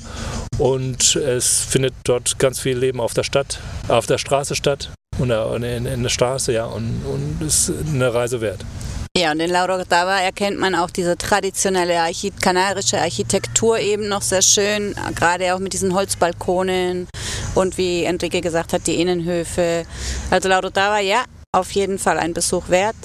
und 0.58 1.16
es 1.16 1.62
findet 1.62 1.94
dort 2.04 2.40
ganz 2.40 2.60
viel 2.60 2.78
Leben 2.78 3.00
auf 3.00 3.14
der 3.14 3.24
Stadt, 3.24 3.60
auf 3.88 4.06
der 4.06 4.18
Straße 4.18 4.56
statt 4.56 4.90
und 5.20 5.32
in, 5.64 5.86
in 5.86 6.04
der 6.04 6.10
Straße, 6.10 6.54
ja, 6.54 6.66
und, 6.66 7.04
und 7.06 7.46
ist 7.46 7.72
eine 7.88 8.14
Reise 8.14 8.42
wert. 8.42 8.66
Ja, 9.16 9.32
und 9.32 9.40
in 9.40 9.52
Laudatava 9.52 10.20
erkennt 10.22 10.58
man 10.58 10.74
auch 10.74 10.90
diese 10.90 11.16
traditionelle 11.16 12.00
Archi 12.00 12.32
kanarische 12.32 13.00
Architektur 13.00 13.78
eben 13.78 14.08
noch 14.08 14.24
sehr 14.24 14.42
schön, 14.42 14.96
gerade 15.16 15.54
auch 15.54 15.60
mit 15.60 15.74
diesen 15.74 15.94
Holzbalkonen 15.94 17.08
und 17.54 17.78
wie 17.78 18.06
Enrique 18.06 18.42
gesagt 18.42 18.74
hat, 18.74 18.88
die 18.88 19.00
Innenhöfe. 19.00 19.86
Also 20.32 20.50
Laudatava, 20.50 21.00
ja, 21.00 21.26
auf 21.52 21.72
jeden 21.74 22.00
Fall 22.00 22.18
ein 22.18 22.34
Besuch 22.34 22.70
wert. 22.70 22.96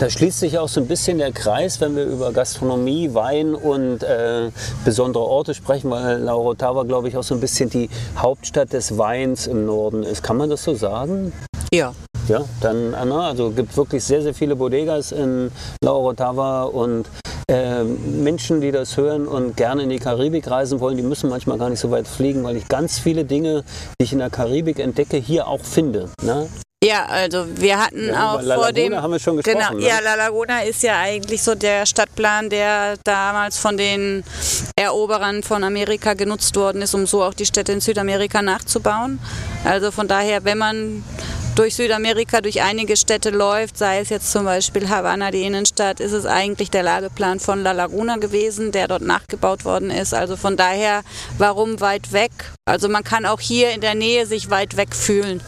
Da 0.00 0.08
schließt 0.08 0.40
sich 0.40 0.58
auch 0.58 0.68
so 0.68 0.80
ein 0.80 0.86
bisschen 0.86 1.18
der 1.18 1.30
Kreis, 1.30 1.78
wenn 1.82 1.94
wir 1.94 2.06
über 2.06 2.32
Gastronomie, 2.32 3.12
Wein 3.12 3.54
und 3.54 4.02
äh, 4.02 4.50
besondere 4.82 5.24
Orte 5.24 5.52
sprechen, 5.52 5.90
weil 5.90 6.20
Laurotava, 6.20 6.84
glaube 6.84 7.08
ich, 7.08 7.18
auch 7.18 7.22
so 7.22 7.34
ein 7.34 7.40
bisschen 7.40 7.68
die 7.68 7.90
Hauptstadt 8.16 8.72
des 8.72 8.96
Weins 8.96 9.46
im 9.46 9.66
Norden 9.66 10.02
ist. 10.02 10.22
Kann 10.22 10.38
man 10.38 10.48
das 10.48 10.64
so 10.64 10.74
sagen? 10.74 11.34
Ja. 11.70 11.92
Ja, 12.28 12.46
dann 12.62 12.94
Anna, 12.94 13.28
also 13.28 13.50
gibt 13.50 13.76
wirklich 13.76 14.02
sehr, 14.02 14.22
sehr 14.22 14.32
viele 14.32 14.56
Bodegas 14.56 15.12
in 15.12 15.52
Laurotava 15.84 16.62
und 16.62 17.06
äh, 17.50 17.84
Menschen, 17.84 18.62
die 18.62 18.72
das 18.72 18.96
hören 18.96 19.26
und 19.26 19.58
gerne 19.58 19.82
in 19.82 19.90
die 19.90 19.98
Karibik 19.98 20.50
reisen 20.50 20.80
wollen, 20.80 20.96
die 20.96 21.02
müssen 21.02 21.28
manchmal 21.28 21.58
gar 21.58 21.68
nicht 21.68 21.80
so 21.80 21.90
weit 21.90 22.08
fliegen, 22.08 22.42
weil 22.42 22.56
ich 22.56 22.68
ganz 22.68 22.98
viele 22.98 23.26
Dinge, 23.26 23.64
die 24.00 24.04
ich 24.04 24.14
in 24.14 24.20
der 24.20 24.30
Karibik 24.30 24.78
entdecke, 24.78 25.18
hier 25.18 25.46
auch 25.46 25.60
finde. 25.60 26.08
Ne? 26.22 26.48
Ja, 26.82 27.04
also 27.04 27.44
wir 27.56 27.78
hatten 27.78 28.06
ja, 28.06 28.32
auch 28.32 28.42
vor 28.42 28.72
dem. 28.72 28.94
haben 28.94 29.12
wir 29.12 29.18
schon 29.18 29.36
gesprochen. 29.36 29.58
Genau, 29.58 29.78
ne? 29.78 29.86
ja, 29.86 29.98
La 30.00 30.14
Laguna 30.14 30.62
ist 30.62 30.82
ja 30.82 30.98
eigentlich 30.98 31.42
so 31.42 31.54
der 31.54 31.84
Stadtplan, 31.84 32.48
der 32.48 32.96
damals 33.04 33.58
von 33.58 33.76
den 33.76 34.24
Eroberern 34.76 35.42
von 35.42 35.62
Amerika 35.62 36.14
genutzt 36.14 36.56
worden 36.56 36.80
ist, 36.80 36.94
um 36.94 37.06
so 37.06 37.22
auch 37.22 37.34
die 37.34 37.44
Städte 37.44 37.72
in 37.72 37.82
Südamerika 37.82 38.40
nachzubauen. 38.40 39.20
Also 39.62 39.90
von 39.90 40.08
daher, 40.08 40.42
wenn 40.44 40.56
man 40.56 41.04
durch 41.54 41.74
Südamerika, 41.74 42.40
durch 42.40 42.62
einige 42.62 42.96
Städte 42.96 43.28
läuft, 43.28 43.76
sei 43.76 43.98
es 43.98 44.08
jetzt 44.08 44.32
zum 44.32 44.46
Beispiel 44.46 44.88
Havanna, 44.88 45.30
die 45.30 45.42
Innenstadt, 45.42 46.00
ist 46.00 46.12
es 46.12 46.24
eigentlich 46.24 46.70
der 46.70 46.82
Lageplan 46.82 47.40
von 47.40 47.62
La 47.62 47.72
Laguna 47.72 48.16
gewesen, 48.16 48.72
der 48.72 48.88
dort 48.88 49.02
nachgebaut 49.02 49.66
worden 49.66 49.90
ist. 49.90 50.14
Also 50.14 50.34
von 50.38 50.56
daher, 50.56 51.02
warum 51.36 51.82
weit 51.82 52.14
weg? 52.14 52.32
Also 52.64 52.88
man 52.88 53.04
kann 53.04 53.26
auch 53.26 53.40
hier 53.40 53.72
in 53.72 53.82
der 53.82 53.94
Nähe 53.94 54.24
sich 54.24 54.48
weit 54.48 54.78
weg 54.78 54.96
fühlen. 54.96 55.42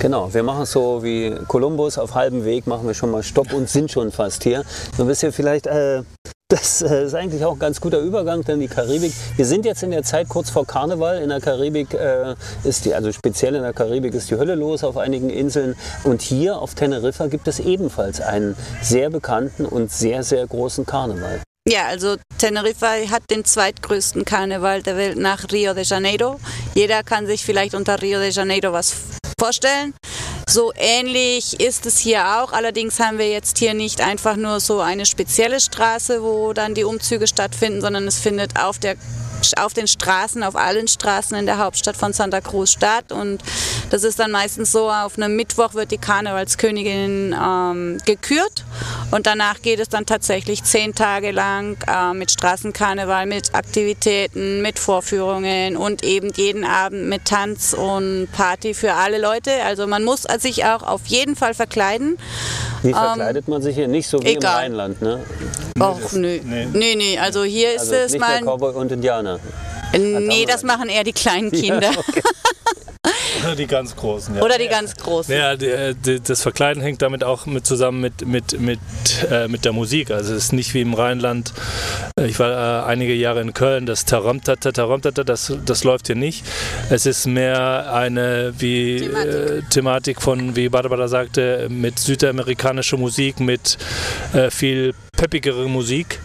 Genau, 0.00 0.32
wir 0.32 0.44
machen 0.44 0.64
so 0.64 1.02
wie 1.02 1.34
Kolumbus, 1.48 1.98
auf 1.98 2.14
halbem 2.14 2.44
Weg 2.44 2.68
machen 2.68 2.86
wir 2.86 2.94
schon 2.94 3.10
mal 3.10 3.24
Stopp 3.24 3.52
und 3.52 3.68
sind 3.68 3.90
schon 3.90 4.12
fast 4.12 4.44
hier. 4.44 4.62
So 4.96 5.02
ein 5.02 5.08
bisschen 5.08 5.32
vielleicht, 5.32 5.66
äh, 5.66 6.04
das 6.46 6.82
äh, 6.82 7.06
ist 7.06 7.14
eigentlich 7.16 7.44
auch 7.44 7.54
ein 7.54 7.58
ganz 7.58 7.80
guter 7.80 7.98
Übergang, 7.98 8.44
denn 8.44 8.60
die 8.60 8.68
Karibik, 8.68 9.12
wir 9.34 9.44
sind 9.44 9.64
jetzt 9.64 9.82
in 9.82 9.90
der 9.90 10.04
Zeit 10.04 10.28
kurz 10.28 10.50
vor 10.50 10.64
Karneval. 10.64 11.20
In 11.20 11.30
der 11.30 11.40
Karibik 11.40 11.94
äh, 11.94 12.36
ist 12.62 12.84
die, 12.84 12.94
also 12.94 13.10
speziell 13.10 13.56
in 13.56 13.62
der 13.62 13.72
Karibik 13.72 14.14
ist 14.14 14.30
die 14.30 14.36
Hölle 14.36 14.54
los 14.54 14.84
auf 14.84 14.96
einigen 14.96 15.30
Inseln. 15.30 15.74
Und 16.04 16.22
hier 16.22 16.58
auf 16.58 16.76
Teneriffa 16.76 17.26
gibt 17.26 17.48
es 17.48 17.58
ebenfalls 17.58 18.20
einen 18.20 18.54
sehr 18.80 19.10
bekannten 19.10 19.66
und 19.66 19.90
sehr, 19.90 20.22
sehr 20.22 20.46
großen 20.46 20.86
Karneval. 20.86 21.40
Ja, 21.68 21.86
also 21.88 22.16
Teneriffa 22.38 22.94
hat 23.10 23.24
den 23.30 23.44
zweitgrößten 23.44 24.24
Karneval 24.24 24.82
der 24.82 24.96
Welt 24.96 25.18
nach 25.18 25.52
Rio 25.52 25.74
de 25.74 25.84
Janeiro. 25.84 26.40
Jeder 26.74 27.02
kann 27.02 27.26
sich 27.26 27.44
vielleicht 27.44 27.74
unter 27.74 28.00
Rio 28.00 28.20
de 28.20 28.30
Janeiro 28.30 28.72
was 28.72 28.96
vorstellen. 29.38 29.92
So 30.48 30.72
ähnlich 30.74 31.60
ist 31.60 31.84
es 31.84 31.98
hier 31.98 32.24
auch. 32.40 32.52
Allerdings 32.52 32.98
haben 33.00 33.18
wir 33.18 33.28
jetzt 33.28 33.58
hier 33.58 33.74
nicht 33.74 34.00
einfach 34.00 34.36
nur 34.36 34.60
so 34.60 34.80
eine 34.80 35.04
spezielle 35.04 35.60
Straße, 35.60 36.22
wo 36.22 36.54
dann 36.54 36.72
die 36.72 36.84
Umzüge 36.84 37.26
stattfinden, 37.26 37.82
sondern 37.82 38.06
es 38.06 38.18
findet 38.18 38.58
auf 38.58 38.78
der 38.78 38.96
auf 39.56 39.74
den 39.74 39.86
Straßen, 39.86 40.42
auf 40.42 40.56
allen 40.56 40.88
Straßen 40.88 41.36
in 41.36 41.46
der 41.46 41.58
Hauptstadt 41.58 41.96
von 41.96 42.12
Santa 42.12 42.40
Cruz 42.40 42.72
statt. 42.72 43.12
Und 43.12 43.42
das 43.90 44.04
ist 44.04 44.18
dann 44.18 44.30
meistens 44.30 44.72
so, 44.72 44.90
auf 44.90 45.16
einem 45.16 45.36
Mittwoch 45.36 45.74
wird 45.74 45.90
die 45.90 45.98
Karnevalskönigin 45.98 47.34
ähm, 47.38 47.98
gekürt 48.04 48.64
und 49.10 49.26
danach 49.26 49.62
geht 49.62 49.80
es 49.80 49.88
dann 49.88 50.04
tatsächlich 50.04 50.64
zehn 50.64 50.94
Tage 50.94 51.30
lang 51.30 51.76
äh, 51.86 52.12
mit 52.12 52.30
Straßenkarneval, 52.30 53.26
mit 53.26 53.54
Aktivitäten, 53.54 54.60
mit 54.62 54.78
Vorführungen 54.78 55.76
und 55.76 56.04
eben 56.04 56.30
jeden 56.34 56.64
Abend 56.64 57.08
mit 57.08 57.24
Tanz 57.24 57.72
und 57.72 58.28
Party 58.32 58.74
für 58.74 58.94
alle 58.94 59.18
Leute. 59.18 59.50
Also 59.64 59.86
man 59.86 60.04
muss 60.04 60.22
sich 60.38 60.64
auch 60.64 60.82
auf 60.82 61.06
jeden 61.06 61.36
Fall 61.36 61.54
verkleiden. 61.54 62.18
Wie 62.82 62.92
verkleidet 62.92 63.44
ähm, 63.46 63.52
man 63.52 63.62
sich 63.62 63.74
hier? 63.76 63.88
Nicht 63.88 64.08
so 64.08 64.22
wie 64.22 64.28
egal. 64.28 64.66
im 64.66 64.74
Rheinland, 64.78 65.02
ne? 65.02 65.20
Och, 65.80 66.12
nö. 66.12 66.38
Nee. 66.42 66.68
nee, 66.72 66.94
nee. 66.96 67.18
Also 67.18 67.44
hier 67.44 67.74
ist 67.74 67.80
also 67.80 67.94
es 67.94 68.12
nicht 68.12 68.20
mal. 68.20 68.40
Cowboy 68.42 68.74
und 68.74 68.92
Indianer. 68.92 69.27
Nee, 69.92 70.44
das 70.46 70.62
machen 70.62 70.88
eher 70.88 71.04
die 71.04 71.12
kleinen 71.12 71.50
Kinder. 71.52 71.92
Ja, 71.92 71.98
okay. 71.98 72.22
Oder 73.44 73.56
die 73.56 73.66
ganz 73.66 73.94
Großen, 73.94 74.34
ja. 74.34 74.42
Oder 74.42 74.58
die 74.58 74.68
ganz 74.68 74.96
Großen. 74.96 75.34
Ja, 75.34 75.52
äh, 75.52 75.94
das 75.94 76.42
Verkleiden 76.42 76.82
hängt 76.82 77.02
damit 77.02 77.24
auch 77.24 77.46
mit 77.46 77.66
zusammen 77.66 78.00
mit, 78.00 78.26
mit, 78.26 78.60
mit, 78.60 78.80
äh, 79.30 79.48
mit 79.48 79.64
der 79.64 79.72
Musik. 79.72 80.10
Also 80.10 80.34
es 80.34 80.44
ist 80.44 80.52
nicht 80.52 80.74
wie 80.74 80.80
im 80.80 80.94
Rheinland. 80.94 81.52
Äh, 82.18 82.26
ich 82.26 82.38
war 82.38 82.50
äh, 82.84 82.86
einige 82.86 83.14
Jahre 83.14 83.40
in 83.40 83.54
Köln, 83.54 83.86
das 83.86 84.04
Taramtata, 84.04 84.72
Taramtata, 84.72 85.24
das, 85.24 85.52
das 85.64 85.84
läuft 85.84 86.06
hier 86.08 86.16
nicht. 86.16 86.44
Es 86.90 87.06
ist 87.06 87.26
mehr 87.26 87.92
eine 87.92 88.54
wie 88.58 88.98
Thematik, 89.00 89.34
äh, 89.34 89.62
Thematik 89.70 90.22
von, 90.22 90.56
wie 90.56 90.68
Barbara 90.68 91.08
sagte, 91.08 91.68
mit 91.70 91.98
südamerikanischer 91.98 92.96
Musik, 92.96 93.40
mit 93.40 93.78
äh, 94.32 94.50
viel 94.50 94.94
peppigere 95.16 95.68
Musik. 95.68 96.20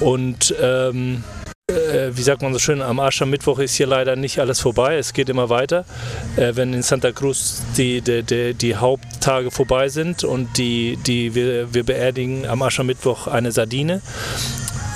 Und 0.00 0.54
ähm, 0.60 1.22
äh, 1.70 2.16
wie 2.16 2.22
sagt 2.22 2.42
man 2.42 2.52
so 2.52 2.58
schön, 2.58 2.82
am 2.82 3.00
Aschermittwoch 3.00 3.58
ist 3.58 3.74
hier 3.74 3.86
leider 3.86 4.16
nicht 4.16 4.38
alles 4.38 4.60
vorbei. 4.60 4.96
Es 4.96 5.12
geht 5.12 5.28
immer 5.28 5.48
weiter. 5.48 5.84
Äh, 6.36 6.56
wenn 6.56 6.72
in 6.72 6.82
Santa 6.82 7.12
Cruz 7.12 7.62
die, 7.76 8.00
die, 8.00 8.22
die, 8.22 8.54
die, 8.54 8.76
Haupttage 8.76 9.50
vorbei 9.50 9.88
sind 9.88 10.24
und 10.24 10.56
die, 10.58 10.98
die 11.06 11.34
wir, 11.34 11.72
wir 11.72 11.84
beerdigen 11.84 12.46
am 12.46 12.62
Aschermittwoch 12.62 13.26
eine 13.26 13.52
Sardine. 13.52 14.02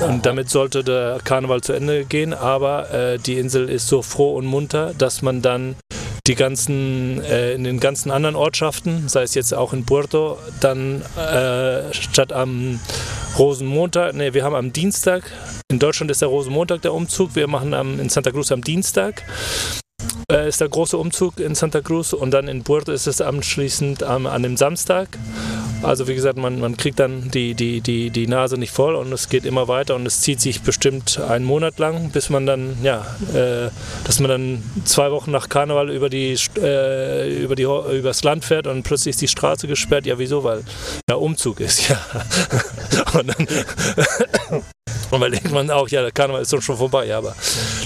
Und 0.00 0.26
damit 0.26 0.50
sollte 0.50 0.82
der 0.82 1.20
Karneval 1.22 1.60
zu 1.60 1.72
Ende 1.72 2.04
gehen, 2.04 2.34
aber 2.34 2.90
äh, 2.92 3.18
die 3.18 3.38
Insel 3.38 3.68
ist 3.68 3.86
so 3.86 4.02
froh 4.02 4.34
und 4.36 4.44
munter, 4.44 4.92
dass 4.98 5.22
man 5.22 5.40
dann 5.40 5.76
die 6.26 6.34
ganzen, 6.36 7.22
äh, 7.22 7.52
in 7.52 7.64
den 7.64 7.80
ganzen 7.80 8.10
anderen 8.10 8.34
Ortschaften, 8.34 9.08
sei 9.08 9.22
es 9.22 9.34
jetzt 9.34 9.52
auch 9.52 9.74
in 9.74 9.84
Puerto, 9.84 10.38
dann 10.60 11.02
äh, 11.16 11.92
statt 11.92 12.32
am 12.32 12.80
Rosenmontag, 13.38 14.14
ne, 14.14 14.32
wir 14.32 14.42
haben 14.42 14.54
am 14.54 14.72
Dienstag, 14.72 15.30
in 15.70 15.78
Deutschland 15.78 16.10
ist 16.10 16.22
der 16.22 16.28
Rosenmontag 16.28 16.80
der 16.80 16.94
Umzug, 16.94 17.34
wir 17.34 17.46
machen 17.46 17.74
am, 17.74 18.00
in 18.00 18.08
Santa 18.08 18.30
Cruz 18.30 18.50
am 18.52 18.62
Dienstag 18.62 19.22
äh, 20.30 20.48
ist 20.48 20.60
der 20.60 20.68
große 20.68 20.96
Umzug 20.96 21.40
in 21.40 21.54
Santa 21.54 21.80
Cruz 21.80 22.12
und 22.12 22.30
dann 22.30 22.48
in 22.48 22.64
Puerto 22.64 22.92
ist 22.92 23.06
es 23.06 23.20
anschließend 23.20 24.02
am, 24.02 24.26
an 24.26 24.42
dem 24.42 24.56
Samstag. 24.56 25.18
Also 25.82 26.08
wie 26.08 26.14
gesagt, 26.14 26.38
man, 26.38 26.60
man 26.60 26.76
kriegt 26.76 26.98
dann 26.98 27.30
die, 27.30 27.54
die, 27.54 27.80
die, 27.80 28.10
die 28.10 28.26
Nase 28.26 28.56
nicht 28.56 28.72
voll 28.72 28.94
und 28.94 29.12
es 29.12 29.28
geht 29.28 29.44
immer 29.44 29.68
weiter 29.68 29.94
und 29.94 30.06
es 30.06 30.22
zieht 30.22 30.40
sich 30.40 30.62
bestimmt 30.62 31.20
einen 31.20 31.44
Monat 31.44 31.78
lang, 31.78 32.10
bis 32.10 32.30
man 32.30 32.46
dann, 32.46 32.76
ja, 32.82 33.04
äh, 33.34 33.70
dass 34.04 34.18
man 34.20 34.30
dann 34.30 34.62
zwei 34.84 35.10
Wochen 35.10 35.30
nach 35.30 35.48
Karneval 35.48 35.90
über 35.90 36.08
die, 36.08 36.36
äh, 36.56 37.42
über 37.42 37.54
die 37.54 37.64
übers 37.64 38.24
Land 38.24 38.44
fährt 38.44 38.66
und 38.66 38.82
plötzlich 38.82 39.10
ist 39.10 39.20
die 39.20 39.28
Straße 39.28 39.66
gesperrt. 39.66 40.06
Ja, 40.06 40.18
wieso? 40.18 40.42
Weil 40.42 40.64
ja 41.08 41.16
Umzug 41.16 41.60
ist, 41.60 41.88
ja. 41.88 41.98
und 43.12 43.28
dann 43.28 44.62
und 45.14 45.20
weil 45.20 45.30
denkt 45.30 45.52
man 45.52 45.70
auch, 45.70 45.88
ja, 45.88 46.02
der 46.02 46.12
Karneval 46.12 46.42
ist 46.42 46.50
schon 46.62 46.76
vorbei, 46.76 47.06
ja, 47.06 47.18
aber 47.18 47.34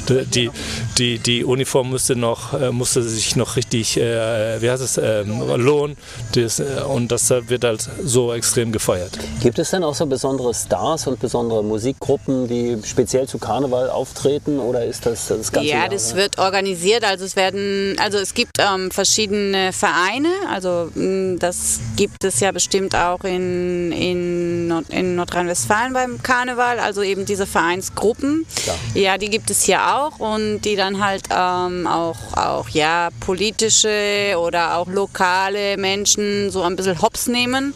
die, 0.09 0.51
die, 0.97 1.19
die 1.19 1.45
Uniform 1.45 1.91
musste 1.91 2.17
noch, 2.17 2.55
äh, 2.55 2.71
musste 2.71 3.03
sich 3.03 3.37
noch 3.37 3.57
richtig, 3.57 3.97
äh, 3.97 4.61
wie 4.61 4.71
heißt 4.71 4.83
es, 4.83 4.99
ähm, 4.99 5.41
lohnen. 5.57 5.97
Das, 6.33 6.61
äh, 6.61 6.64
und 6.88 7.11
das 7.12 7.31
wird 7.31 7.64
halt 7.64 7.88
so 8.03 8.33
extrem 8.33 8.73
gefeiert. 8.73 9.19
Gibt 9.41 9.59
es 9.59 9.71
denn 9.71 9.85
auch 9.85 9.95
so 9.95 10.07
besondere 10.07 10.55
Stars 10.55 11.07
und 11.07 11.21
besondere 11.21 11.62
Musikgruppen, 11.62 12.49
die 12.49 12.79
speziell 12.85 13.27
zu 13.29 13.38
Karneval 13.38 13.91
auftreten 13.91 14.59
oder 14.59 14.85
ist 14.85 15.07
das 15.07 15.29
das 15.29 15.53
ganze 15.53 15.69
Ja, 15.69 15.79
Jahr, 15.81 15.88
das 15.88 16.12
oder? 16.12 16.23
wird 16.23 16.38
organisiert. 16.38 17.05
Also 17.05 17.25
es 17.25 17.37
werden, 17.37 17.97
also 17.99 18.19
es 18.19 18.35
gibt 18.35 18.59
ähm, 18.59 18.91
verschiedene 18.91 19.73
Vereine. 19.73 20.29
Also 20.51 20.91
mh, 20.95 21.37
das 21.38 21.81
gibt 21.97 22.25
es 22.25 22.41
ja 22.41 22.53
bestimmt 22.53 22.95
auch 22.95 23.25
in, 23.25 23.93
in, 23.93 24.69
Nord 24.69 24.88
in 24.91 25.17
Nordrhein-Westfalen 25.17 25.93
beim 25.93 26.23
Karneval. 26.23 26.79
Also 26.79 27.03
eben 27.03 27.17
diese 27.24 27.46
Vereinsgruppen. 27.46 28.46
Ja. 28.66 28.74
ja, 29.00 29.18
die 29.18 29.31
gibt 29.31 29.50
es 29.50 29.62
hier 29.62 29.96
auch 29.96 30.18
und 30.18 30.61
die 30.62 30.76
dann 30.76 31.04
halt 31.04 31.24
ähm, 31.31 31.87
auch, 31.87 32.37
auch 32.37 32.68
ja, 32.70 33.09
politische 33.20 34.35
oder 34.38 34.76
auch 34.76 34.88
lokale 34.88 35.76
Menschen 35.76 36.50
so 36.50 36.62
ein 36.62 36.76
bisschen 36.76 37.00
hops 37.00 37.26
nehmen. 37.26 37.74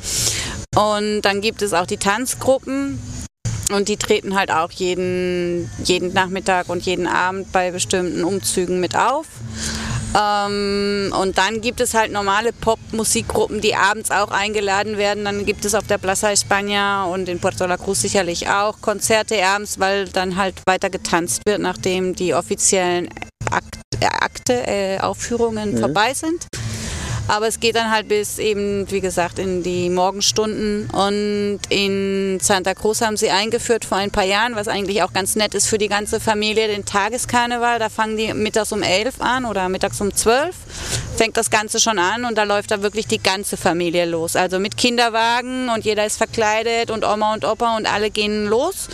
Und 0.75 1.23
dann 1.23 1.41
gibt 1.41 1.63
es 1.63 1.73
auch 1.73 1.87
die 1.87 1.99
Tanzgruppen. 1.99 2.99
Und 3.73 3.89
die 3.89 3.97
treten 3.97 4.35
halt 4.35 4.51
auch 4.51 4.71
jeden, 4.71 5.71
jeden 5.83 6.13
Nachmittag 6.13 6.69
und 6.69 6.85
jeden 6.85 7.07
Abend 7.07 7.53
bei 7.53 7.71
bestimmten 7.71 8.23
Umzügen 8.23 8.81
mit 8.81 8.97
auf. 8.97 9.27
Ähm, 10.15 11.13
und 11.21 11.39
dann 11.39 11.61
gibt 11.61 11.81
es 11.81 11.95
halt 11.95 12.13
normale 12.13 12.53
Pop-Musikgruppen, 12.53 13.61
die 13.61 13.75
abends 13.75 14.11
auch 14.11 14.31
eingeladen 14.31 14.99
werden. 14.99 15.25
Dann 15.25 15.47
gibt 15.47 15.65
es 15.65 15.75
auf 15.75 15.87
der 15.87 15.99
Plaza 15.99 16.29
España 16.29 17.05
und 17.05 17.29
in 17.29 17.39
Puerto 17.41 17.67
La 17.67 17.77
Cruz 17.77 18.03
sicherlich 18.03 18.49
auch 18.49 18.81
Konzerte 18.81 19.45
abends, 19.45 19.79
weil 19.79 20.09
dann 20.09 20.37
halt 20.37 20.55
weiter 20.67 20.91
getanzt 20.91 21.43
wird, 21.47 21.61
nachdem 21.61 22.15
die 22.15 22.35
offiziellen 22.35 23.09
Akt, 23.51 23.79
Akte, 24.03 24.67
äh, 24.67 24.99
Aufführungen 24.99 25.75
Mhm. 25.75 25.79
vorbei 25.79 26.13
sind. 26.15 26.47
Aber 27.29 27.47
es 27.47 27.61
geht 27.61 27.77
dann 27.77 27.91
halt 27.91 28.09
bis 28.09 28.39
eben, 28.39 28.91
wie 28.91 29.01
gesagt, 29.01 29.39
in 29.39 29.63
die 29.63 29.89
Morgenstunden. 29.91 30.91
Und 30.91 31.61
in 31.69 32.39
Santa 32.41 32.75
Cruz 32.75 33.01
haben 33.01 33.17
sie 33.17 33.31
eingeführt 33.31 33.85
vor 33.85 33.99
ein 33.99 34.11
paar 34.11 34.25
Jahren, 34.25 34.57
was 34.57 34.69
eigentlich 34.69 35.03
auch 35.03 35.13
ganz 35.13 35.37
nett 35.37 35.55
ist 35.55 35.69
für 35.69 35.79
die 35.79 35.89
ganze 35.89 36.21
Familie, 36.21 36.69
den 36.69 36.85
Tageskarneval. 36.85 37.79
Da 37.79 37.89
fangen 37.89 38.17
die 38.17 38.35
mittags 38.35 38.73
um 38.73 38.83
11 38.83 39.21
an 39.21 39.45
oder 39.45 39.69
mittags 39.69 40.01
um 40.01 40.15
12. 40.15 40.55
Fängt 41.17 41.37
das 41.37 41.51
Ganze 41.51 41.79
schon 41.79 41.99
an 41.99 42.25
und 42.25 42.37
da 42.39 42.45
läuft 42.45 42.71
da 42.71 42.83
wirklich 42.83 43.07
die 43.07 43.23
ganze 43.23 43.57
Familie 43.57 44.07
los. 44.07 44.37
Also 44.37 44.59
mit 44.59 44.77
Kinderwagen 44.77 45.69
und 45.69 45.85
jeder 45.85 46.07
ist 46.07 46.17
verkleidet 46.17 46.91
und 46.91 47.05
Oma 47.05 47.35
und 47.35 47.45
Opa 47.45 47.77
und 47.77 47.87
alle 47.87 48.11
gehen 48.11 48.47
los. 48.47 48.89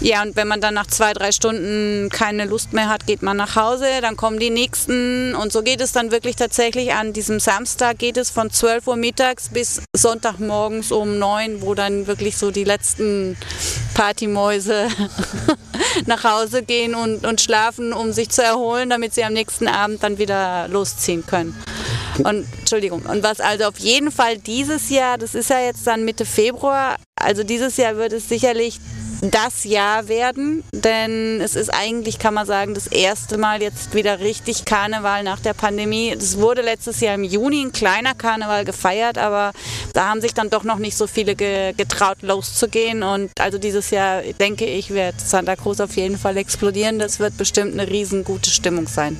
Ja, 0.00 0.22
und 0.22 0.34
wenn 0.34 0.48
man 0.48 0.60
dann 0.60 0.74
nach 0.74 0.86
zwei, 0.86 1.12
drei 1.12 1.30
Stunden 1.30 2.08
keine 2.10 2.46
Lust 2.46 2.72
mehr 2.72 2.88
hat, 2.88 3.06
geht 3.06 3.22
man 3.22 3.36
nach 3.36 3.56
Hause, 3.56 3.86
dann 4.00 4.16
kommen 4.16 4.38
die 4.38 4.48
nächsten 4.50 5.34
und 5.34 5.52
so 5.52 5.62
geht 5.62 5.80
es 5.80 5.92
dann 5.92 6.10
wirklich 6.10 6.36
tatsächlich 6.36 6.94
an 6.94 7.12
diesem 7.12 7.38
Samstag 7.38 7.98
geht 7.98 8.16
es 8.16 8.30
von 8.30 8.50
12 8.50 8.86
Uhr 8.86 8.96
mittags 8.96 9.50
bis 9.50 9.82
Sonntagmorgens 9.94 10.90
um 10.90 11.18
9, 11.18 11.60
wo 11.60 11.74
dann 11.74 12.06
wirklich 12.06 12.38
so 12.38 12.50
die 12.50 12.64
letzten 12.64 13.36
Partymäuse 13.94 14.88
nach 16.06 16.24
Hause 16.24 16.62
gehen 16.62 16.94
und, 16.94 17.26
und 17.26 17.40
schlafen, 17.40 17.92
um 17.92 18.12
sich 18.12 18.30
zu 18.30 18.42
erholen, 18.42 18.90
damit 18.90 19.14
sie 19.14 19.24
am 19.24 19.34
nächsten 19.34 19.68
Abend 19.68 20.02
dann 20.02 20.18
wieder 20.18 20.68
losziehen 20.68 21.26
können. 21.26 21.39
Und 22.18 22.46
Entschuldigung, 22.58 23.02
und 23.02 23.22
was 23.22 23.40
also 23.40 23.64
auf 23.64 23.78
jeden 23.78 24.10
Fall 24.10 24.38
dieses 24.38 24.90
Jahr, 24.90 25.16
das 25.18 25.34
ist 25.34 25.50
ja 25.50 25.60
jetzt 25.60 25.86
dann 25.86 26.04
Mitte 26.04 26.26
Februar, 26.26 26.96
also 27.16 27.44
dieses 27.44 27.76
Jahr 27.76 27.96
wird 27.96 28.12
es 28.12 28.28
sicherlich 28.28 28.78
das 29.22 29.64
Jahr 29.64 30.08
werden, 30.08 30.64
denn 30.72 31.40
es 31.40 31.54
ist 31.54 31.68
eigentlich, 31.70 32.18
kann 32.18 32.34
man 32.34 32.46
sagen, 32.46 32.74
das 32.74 32.86
erste 32.86 33.36
Mal 33.36 33.60
jetzt 33.60 33.94
wieder 33.94 34.20
richtig 34.20 34.64
Karneval 34.64 35.22
nach 35.22 35.40
der 35.40 35.52
Pandemie. 35.52 36.10
Es 36.10 36.38
wurde 36.38 36.62
letztes 36.62 37.00
Jahr 37.00 37.14
im 37.14 37.24
Juni 37.24 37.62
ein 37.62 37.72
kleiner 37.72 38.14
Karneval 38.14 38.64
gefeiert, 38.64 39.18
aber 39.18 39.52
da 39.92 40.08
haben 40.08 40.20
sich 40.20 40.32
dann 40.32 40.50
doch 40.50 40.64
noch 40.64 40.78
nicht 40.78 40.96
so 40.96 41.06
viele 41.06 41.34
ge 41.34 41.74
getraut 41.76 42.22
loszugehen 42.22 43.02
und 43.02 43.30
also 43.38 43.58
dieses 43.58 43.90
Jahr 43.90 44.22
denke 44.40 44.64
ich, 44.64 44.90
wird 44.90 45.20
Santa 45.20 45.56
Cruz 45.56 45.80
auf 45.80 45.96
jeden 45.96 46.18
Fall 46.18 46.36
explodieren. 46.36 46.98
Das 46.98 47.20
wird 47.20 47.36
bestimmt 47.36 47.74
eine 47.74 47.90
riesengute 47.90 48.50
Stimmung 48.50 48.86
sein. 48.86 49.18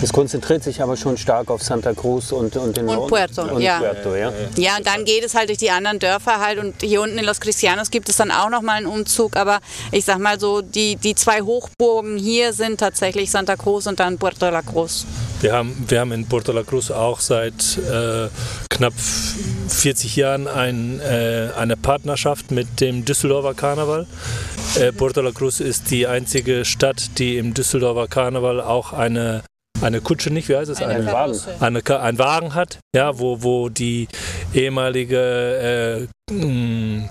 Das 0.00 0.12
konzentriert 0.12 0.64
sich 0.64 0.82
aber 0.82 0.96
schon 0.96 1.16
stark 1.16 1.50
auf 1.50 1.62
Santa 1.62 1.92
Cruz 1.92 2.32
und, 2.32 2.56
und 2.56 2.76
den 2.76 2.88
Und 2.88 3.08
Puerto, 3.08 3.42
und 3.42 3.60
ja. 3.60 3.78
Puerto, 3.78 4.14
ja. 4.14 4.32
Ja, 4.56 4.76
und 4.76 4.86
dann 4.86 5.04
geht 5.04 5.24
es 5.24 5.34
halt 5.34 5.48
durch 5.48 5.58
die 5.58 5.70
anderen 5.70 5.98
Dörfer 5.98 6.40
halt 6.40 6.58
und 6.58 6.82
hier 6.82 7.02
unten 7.02 7.18
in 7.18 7.24
Los 7.24 7.40
Cristianos 7.40 7.90
gibt 7.90 8.08
es 8.08 8.16
dann 8.16 8.30
auch 8.30 8.50
nochmal 8.50 8.78
einen 8.78 8.86
Umzug, 8.86 9.36
aber 9.36 9.60
ich 9.90 10.04
sag 10.04 10.18
mal 10.18 10.40
so, 10.40 10.60
die, 10.62 10.96
die 10.96 11.14
zwei 11.14 11.42
Hochburgen 11.42 12.18
hier 12.18 12.52
sind 12.52 12.80
tatsächlich 12.80 13.30
Santa 13.30 13.56
Cruz 13.56 13.86
und 13.86 14.00
dann 14.00 14.18
Puerto 14.18 14.50
La 14.50 14.62
Cruz. 14.62 15.06
Wir 15.40 15.52
haben, 15.52 15.84
wir 15.88 16.00
haben 16.00 16.12
in 16.12 16.26
Puerto 16.26 16.52
La 16.52 16.62
Cruz 16.62 16.90
auch 16.90 17.18
seit 17.18 17.76
äh, 17.78 18.28
knapp 18.70 18.94
40 19.68 20.16
Jahren 20.16 20.46
ein, 20.46 21.00
äh, 21.00 21.48
eine 21.56 21.76
Partnerschaft 21.76 22.50
mit 22.50 22.80
dem 22.80 23.04
Düsseldorfer 23.04 23.54
Karneval. 23.54 24.06
Äh, 24.76 24.92
Puerto 24.92 25.20
La 25.20 25.32
Cruz 25.32 25.60
ist 25.60 25.90
die 25.90 26.06
einzige 26.06 26.64
Stadt, 26.64 27.18
die 27.18 27.38
im 27.38 27.54
Düsseldorfer 27.54 28.06
Karneval 28.06 28.60
auch 28.60 28.92
eine, 28.92 29.42
eine 29.82 30.00
Kutsche, 30.00 30.30
nicht, 30.30 30.48
wie 30.48 30.56
heißt 30.56 30.70
es? 30.70 30.80
Einen 30.80 31.06
Wagen. 31.06 31.38
eine, 31.60 32.00
ein 32.00 32.18
Wagen 32.18 32.54
hat, 32.54 32.78
ja, 32.94 33.18
wo, 33.18 33.42
wo 33.42 33.68
die 33.68 34.08
ehemalige 34.54 36.08
äh, 36.30 36.32
mh, 36.32 37.08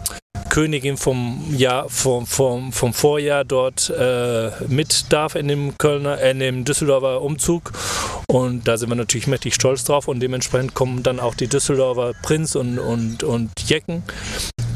Königin 0.50 0.98
vom, 0.98 1.46
Jahr, 1.56 1.88
vom, 1.90 2.26
vom, 2.26 2.74
vom 2.74 2.94
Vorjahr 2.94 3.46
dort 3.46 3.90
äh, 3.90 4.52
mit 4.68 5.06
darf 5.12 5.36
in 5.36 5.48
dem 5.48 5.78
Kölner, 5.78 6.20
äh, 6.20 6.32
in 6.32 6.40
dem 6.40 6.66
Düsseldorfer 6.66 7.22
Umzug. 7.22 7.72
Und 8.28 8.68
da 8.68 8.78
sind 8.78 8.90
wir 8.90 8.96
natürlich 8.96 9.28
mächtig 9.28 9.56
stolz 9.56 9.84
drauf 9.84 10.08
und 10.08 10.20
dementsprechend 10.20 10.74
kommen 10.74 11.04
dann 11.04 11.20
auch 11.20 11.36
die 11.36 11.48
Düsseldorfer 11.48 12.14
Prinz 12.22 12.56
und, 12.56 12.80
und, 12.80 13.24
und 13.24 13.52
Jecken 13.70 14.04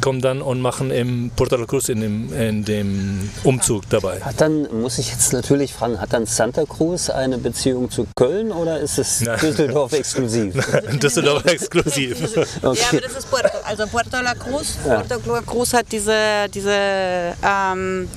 kommen 0.06 0.22
dann 0.22 0.44
und 0.44 0.62
machen 0.62 0.91
im 0.91 1.32
Puerto 1.36 1.56
La 1.56 1.65
Cruz 1.65 1.89
in 1.89 2.00
dem, 2.00 2.32
in 2.32 2.63
dem 2.63 3.28
Umzug 3.44 3.89
dabei. 3.89 4.22
Hat 4.22 4.39
dann, 4.39 4.68
muss 4.80 5.00
ich 5.00 5.10
jetzt 5.10 5.34
natürlich 5.34 5.74
fragen, 5.74 6.00
hat 6.00 6.13
dann 6.13 6.28
Santa 6.28 6.63
Cruz 6.65 7.10
eine 7.10 7.39
Beziehung 7.39 7.89
zu 7.89 8.06
Köln 8.15 8.52
oder 8.52 8.80
ist 8.80 9.00
es 9.00 9.22
Nein. 9.22 9.39
Düsseldorf 9.41 9.94
exklusiv? 9.94 10.54
Düsseldorf 11.02 11.44
exklusiv. 11.48 12.20
Ja, 12.36 12.41
aber 12.62 13.02
das 13.02 13.18
ist 13.18 13.32
Puerto, 13.32 13.50
also 13.63 13.88
Puerto 13.88 14.22
La 14.22 14.36
Cruz. 14.36 14.78
Puerto 14.84 15.15
La 15.26 15.41
Cruz 15.41 15.74
hat 15.74 15.88
diese, 15.91 16.48
diese 16.54 17.34
ähm, 17.44 18.08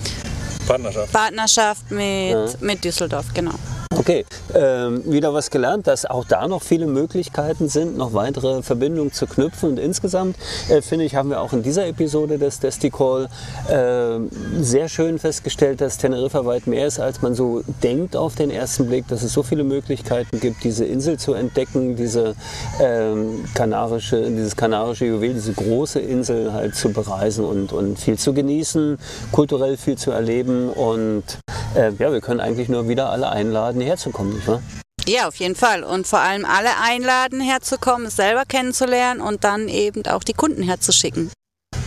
Partnerschaft. 0.66 1.10
Partnerschaft 1.10 1.90
mit, 1.90 2.60
mit 2.60 2.84
Düsseldorf, 2.84 3.32
genau. 3.32 3.54
Okay, 3.90 4.26
ähm, 4.54 5.02
wieder 5.06 5.32
was 5.32 5.50
gelernt, 5.50 5.86
dass 5.86 6.04
auch 6.04 6.24
da 6.24 6.46
noch 6.46 6.62
viele 6.62 6.86
Möglichkeiten 6.86 7.68
sind, 7.68 7.96
noch 7.96 8.12
weitere 8.12 8.62
Verbindungen 8.62 9.12
zu 9.12 9.26
knüpfen. 9.26 9.70
Und 9.70 9.78
insgesamt 9.78 10.36
äh, 10.68 10.82
finde 10.82 11.06
ich, 11.06 11.14
haben 11.14 11.30
wir 11.30 11.40
auch 11.40 11.52
in 11.54 11.62
dieser 11.62 11.86
Episode 11.86 12.38
des 12.38 12.60
Desticall 12.60 13.28
äh, 13.68 14.18
sehr 14.60 14.88
schön 14.88 15.18
festgestellt, 15.18 15.80
dass 15.80 15.96
Teneriffa 15.96 16.44
weit 16.44 16.66
mehr 16.66 16.86
ist, 16.86 17.00
als 17.00 17.22
man 17.22 17.34
so 17.34 17.62
denkt 17.82 18.14
auf 18.14 18.34
den 18.34 18.50
ersten 18.50 18.86
Blick, 18.86 19.08
dass 19.08 19.22
es 19.22 19.32
so 19.32 19.42
viele 19.42 19.64
Möglichkeiten 19.64 20.38
gibt, 20.38 20.64
diese 20.64 20.84
Insel 20.84 21.18
zu 21.18 21.32
entdecken, 21.32 21.96
diese 21.96 22.34
ähm, 22.80 23.44
kanarische, 23.54 24.30
dieses 24.30 24.54
kanarische 24.54 25.06
Juwel, 25.06 25.32
diese 25.34 25.54
große 25.54 26.00
Insel 26.00 26.52
halt 26.52 26.74
zu 26.74 26.92
bereisen 26.92 27.44
und, 27.44 27.72
und 27.72 27.98
viel 27.98 28.18
zu 28.18 28.34
genießen, 28.34 28.98
kulturell 29.32 29.76
viel 29.76 29.96
zu 29.96 30.10
erleben. 30.10 30.68
Und 30.68 31.24
äh, 31.74 31.92
ja, 31.98 32.12
wir 32.12 32.20
können 32.20 32.40
eigentlich 32.40 32.68
nur 32.68 32.88
wieder 32.88 33.10
alle 33.10 33.28
einladen, 33.30 33.77
herzukommen, 33.86 34.34
nicht 34.34 34.46
wahr? 34.46 34.62
Ja, 35.06 35.26
auf 35.26 35.36
jeden 35.36 35.54
Fall. 35.54 35.84
Und 35.84 36.06
vor 36.06 36.18
allem 36.18 36.44
alle 36.44 36.70
einladen, 36.82 37.40
herzukommen, 37.40 38.08
es 38.08 38.16
selber 38.16 38.44
kennenzulernen 38.44 39.20
und 39.20 39.44
dann 39.44 39.68
eben 39.68 40.04
auch 40.06 40.22
die 40.22 40.34
Kunden 40.34 40.62
herzuschicken. 40.62 41.30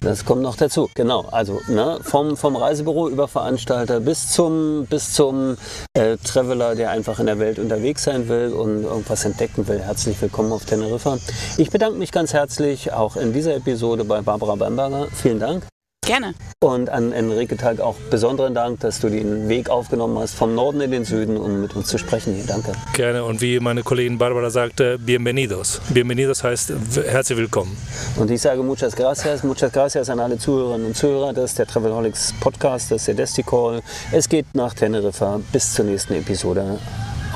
Das 0.01 0.25
kommt 0.25 0.41
noch 0.41 0.55
dazu, 0.55 0.89
genau. 0.95 1.27
Also 1.31 1.61
ne, 1.67 1.99
vom, 2.01 2.35
vom 2.35 2.55
Reisebüro 2.55 3.07
über 3.07 3.27
Veranstalter 3.27 3.99
bis 3.99 4.31
zum, 4.31 4.87
bis 4.89 5.13
zum 5.13 5.57
äh, 5.93 6.17
Traveler, 6.17 6.73
der 6.73 6.89
einfach 6.89 7.19
in 7.19 7.27
der 7.27 7.37
Welt 7.37 7.59
unterwegs 7.59 8.05
sein 8.05 8.27
will 8.27 8.51
und 8.51 8.83
irgendwas 8.83 9.25
entdecken 9.25 9.67
will. 9.67 9.79
Herzlich 9.79 10.19
willkommen 10.19 10.51
auf 10.51 10.65
Teneriffa. 10.65 11.19
Ich 11.57 11.69
bedanke 11.69 11.99
mich 11.99 12.11
ganz 12.11 12.33
herzlich 12.33 12.91
auch 12.91 13.15
in 13.15 13.31
dieser 13.31 13.55
Episode 13.55 14.03
bei 14.03 14.21
Barbara 14.21 14.55
Bamberger. 14.55 15.07
Vielen 15.13 15.39
Dank. 15.39 15.67
Gerne. 16.03 16.33
Und 16.61 16.89
an 16.89 17.11
Enrique 17.11 17.55
Tag 17.57 17.79
auch 17.79 17.95
besonderen 18.09 18.55
Dank, 18.55 18.79
dass 18.79 18.99
du 18.99 19.09
den 19.09 19.49
Weg 19.49 19.69
aufgenommen 19.69 20.17
hast 20.17 20.33
vom 20.33 20.55
Norden 20.55 20.81
in 20.81 20.89
den 20.89 21.05
Süden, 21.05 21.37
um 21.37 21.61
mit 21.61 21.75
uns 21.75 21.89
zu 21.89 21.99
sprechen 21.99 22.33
hier. 22.33 22.43
Danke. 22.47 22.71
Gerne. 22.93 23.23
Und 23.23 23.39
wie 23.39 23.59
meine 23.59 23.83
Kollegin 23.83 24.17
Barbara 24.17 24.49
sagte, 24.49 24.97
bienvenidos. 24.97 25.79
Bienvenidos 25.89 26.43
heißt 26.43 26.73
herzlich 27.05 27.37
willkommen. 27.37 27.77
Und 28.17 28.31
ich 28.31 28.41
sage 28.41 28.63
muchas 28.63 28.95
gracias. 28.95 29.43
Muchas 29.43 29.71
gracias 29.71 30.09
an 30.09 30.19
alle 30.19 30.39
Zuhörerinnen 30.39 30.87
und 30.87 30.97
Zuhörer. 30.97 31.33
Das 31.33 31.51
ist 31.51 31.59
der 31.59 31.67
Travelholics 31.67 32.33
Podcast, 32.39 32.89
das 32.89 33.03
ist 33.03 33.07
der 33.09 33.15
Desticall. 33.15 33.81
Es 34.11 34.27
geht 34.27 34.47
nach 34.55 34.73
Teneriffa. 34.73 35.39
Bis 35.51 35.71
zur 35.71 35.85
nächsten 35.85 36.15
Episode. 36.15 36.79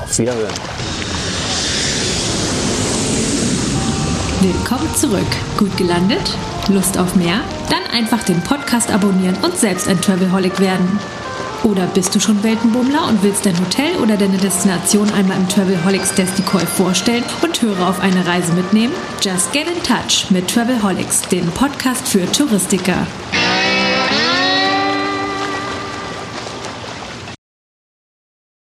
Auf 0.02 0.18
Wiederhören. 0.18 1.15
Willkommen 4.40 4.94
zurück. 4.94 5.26
Gut 5.56 5.74
gelandet? 5.78 6.36
Lust 6.68 6.98
auf 6.98 7.16
mehr? 7.16 7.40
Dann 7.70 7.98
einfach 7.98 8.22
den 8.22 8.42
Podcast 8.42 8.90
abonnieren 8.90 9.34
und 9.42 9.56
selbst 9.56 9.88
ein 9.88 9.98
Travelholic 9.98 10.60
werden. 10.60 11.00
Oder 11.64 11.86
bist 11.86 12.14
du 12.14 12.20
schon 12.20 12.42
Weltenbummler 12.42 13.08
und 13.08 13.22
willst 13.22 13.46
dein 13.46 13.58
Hotel 13.58 13.96
oder 14.02 14.18
deine 14.18 14.36
Destination 14.36 15.10
einmal 15.14 15.38
im 15.38 15.48
Travelholics 15.48 16.12
Desticoy 16.14 16.66
vorstellen 16.66 17.24
und 17.42 17.62
Hörer 17.62 17.88
auf 17.88 18.00
eine 18.00 18.26
Reise 18.26 18.52
mitnehmen? 18.52 18.92
Just 19.22 19.52
get 19.52 19.68
in 19.68 19.82
touch 19.82 20.30
mit 20.30 20.48
Travelholics, 20.48 21.22
dem 21.22 21.46
Podcast 21.52 22.06
für 22.06 22.30
Touristiker. 22.30 23.06